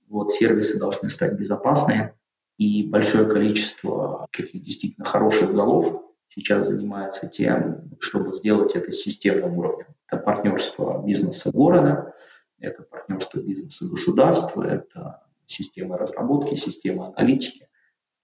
Вот 0.07 0.31
сервисы 0.31 0.79
должны 0.79 1.09
стать 1.09 1.37
безопасные, 1.37 2.15
и 2.57 2.87
большое 2.87 3.27
количество 3.27 4.27
таких 4.31 4.63
действительно 4.63 5.05
хороших 5.05 5.53
голов 5.53 6.03
сейчас 6.35 6.67
занимается 6.67 7.27
тем, 7.27 7.91
чтобы 7.99 8.33
сделать 8.33 8.75
это 8.75 8.91
системным 8.91 9.57
уровнем. 9.57 9.87
Это 10.07 10.21
партнерство 10.21 11.01
бизнеса 11.03 11.49
города, 11.51 12.13
это 12.59 12.83
партнерство 12.83 13.39
бизнеса 13.39 13.85
государства, 13.85 14.63
это 14.63 15.23
система 15.45 15.97
разработки, 15.97 16.55
система 16.55 17.07
аналитики. 17.07 17.69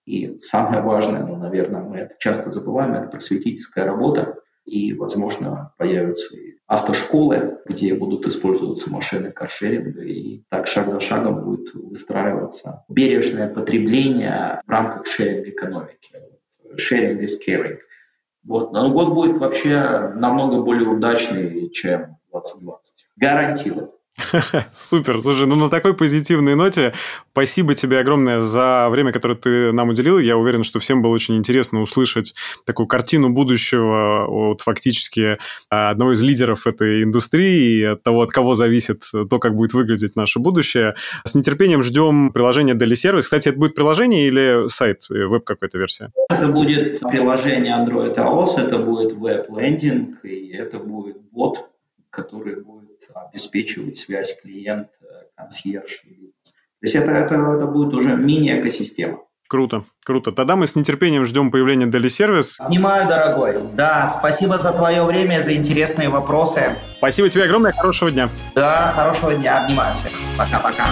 И 0.05 0.39
самое 0.39 0.81
важное, 0.81 1.25
ну, 1.25 1.37
наверное, 1.37 1.81
мы 1.81 1.97
это 1.97 2.15
часто 2.19 2.51
забываем, 2.51 2.93
это 2.93 3.07
просветительская 3.07 3.85
работа. 3.85 4.35
И, 4.65 4.93
возможно, 4.93 5.73
появятся 5.77 6.35
и 6.35 6.57
автошколы, 6.67 7.59
где 7.65 7.95
будут 7.95 8.27
использоваться 8.27 8.91
машины 8.91 9.31
каршеринга, 9.31 10.03
и 10.03 10.43
так 10.49 10.67
шаг 10.67 10.91
за 10.91 10.99
шагом 10.99 11.43
будет 11.43 11.73
выстраиваться 11.73 12.85
бережное 12.87 13.51
потребление 13.51 14.61
в 14.65 14.69
рамках 14.69 15.07
шеринг-экономики. 15.07 16.15
Sharing 16.75 17.19
is 17.19 17.39
caring. 17.45 17.79
Вот. 18.43 18.71
Но 18.71 18.89
год 18.91 19.13
будет 19.13 19.37
вообще 19.37 20.11
намного 20.15 20.61
более 20.61 20.89
удачный, 20.89 21.69
чем 21.69 22.17
2020. 22.31 23.07
Гарантирую. 23.15 23.93
Супер. 24.73 25.21
Слушай, 25.21 25.47
ну 25.47 25.55
на 25.55 25.69
такой 25.69 25.93
позитивной 25.93 26.55
ноте 26.55 26.93
спасибо 27.31 27.75
тебе 27.75 27.99
огромное 27.99 28.41
за 28.41 28.87
время, 28.89 29.11
которое 29.11 29.35
ты 29.35 29.71
нам 29.71 29.89
уделил. 29.89 30.19
Я 30.19 30.37
уверен, 30.37 30.63
что 30.63 30.79
всем 30.79 31.01
было 31.01 31.11
очень 31.11 31.37
интересно 31.37 31.81
услышать 31.81 32.33
такую 32.65 32.87
картину 32.87 33.29
будущего 33.29 34.27
от 34.27 34.61
фактически 34.61 35.37
а, 35.69 35.91
одного 35.91 36.13
из 36.13 36.21
лидеров 36.21 36.67
этой 36.67 37.03
индустрии 37.03 37.79
и 37.79 37.83
от 37.83 38.03
того, 38.03 38.21
от 38.21 38.31
кого 38.31 38.55
зависит 38.55 39.03
то, 39.11 39.39
как 39.39 39.55
будет 39.55 39.73
выглядеть 39.73 40.15
наше 40.15 40.39
будущее. 40.39 40.95
С 41.23 41.33
нетерпением 41.33 41.83
ждем 41.83 42.31
приложения 42.31 42.73
Daily 42.73 42.93
Service. 42.93 43.21
Кстати, 43.21 43.49
это 43.49 43.57
будет 43.57 43.75
приложение 43.75 44.27
или 44.27 44.67
сайт, 44.69 45.05
э, 45.09 45.25
веб 45.25 45.45
какая-то 45.45 45.77
версия? 45.77 46.11
Это 46.29 46.47
будет 46.47 46.99
приложение 46.99 47.73
Android 47.73 48.15
OS, 48.15 48.59
это 48.59 48.77
будет 48.77 49.13
веб-лендинг, 49.13 50.23
и 50.23 50.51
это 50.53 50.79
будет 50.79 51.17
бот, 51.31 51.70
который 52.11 52.61
будет 52.61 53.09
обеспечивать 53.15 53.97
связь 53.97 54.39
клиент, 54.39 54.89
консьерж 55.35 56.03
и 56.05 56.09
бизнес. 56.09 56.53
То 56.53 56.87
есть 56.87 56.95
это, 56.95 57.11
это, 57.11 57.35
это 57.35 57.67
будет 57.67 57.93
уже 57.93 58.15
мини-экосистема. 58.15 59.19
Круто, 59.47 59.83
круто. 60.05 60.31
Тогда 60.31 60.55
мы 60.55 60.65
с 60.65 60.77
нетерпением 60.77 61.25
ждем 61.25 61.51
появления 61.51 61.85
Daily 61.85 62.05
Service. 62.05 62.55
Обнимаю, 62.59 63.09
дорогой. 63.09 63.57
Да, 63.73 64.07
спасибо 64.07 64.57
за 64.57 64.71
твое 64.71 65.03
время, 65.03 65.41
за 65.41 65.55
интересные 65.55 66.07
вопросы. 66.07 66.75
Спасибо 66.99 67.27
тебе 67.27 67.43
огромное, 67.43 67.73
хорошего 67.73 68.11
дня. 68.11 68.29
Да, 68.55 68.93
хорошего 68.95 69.33
дня, 69.33 69.63
обнимаю 69.65 69.95
всех. 69.97 70.13
Пока-пока. 70.37 70.85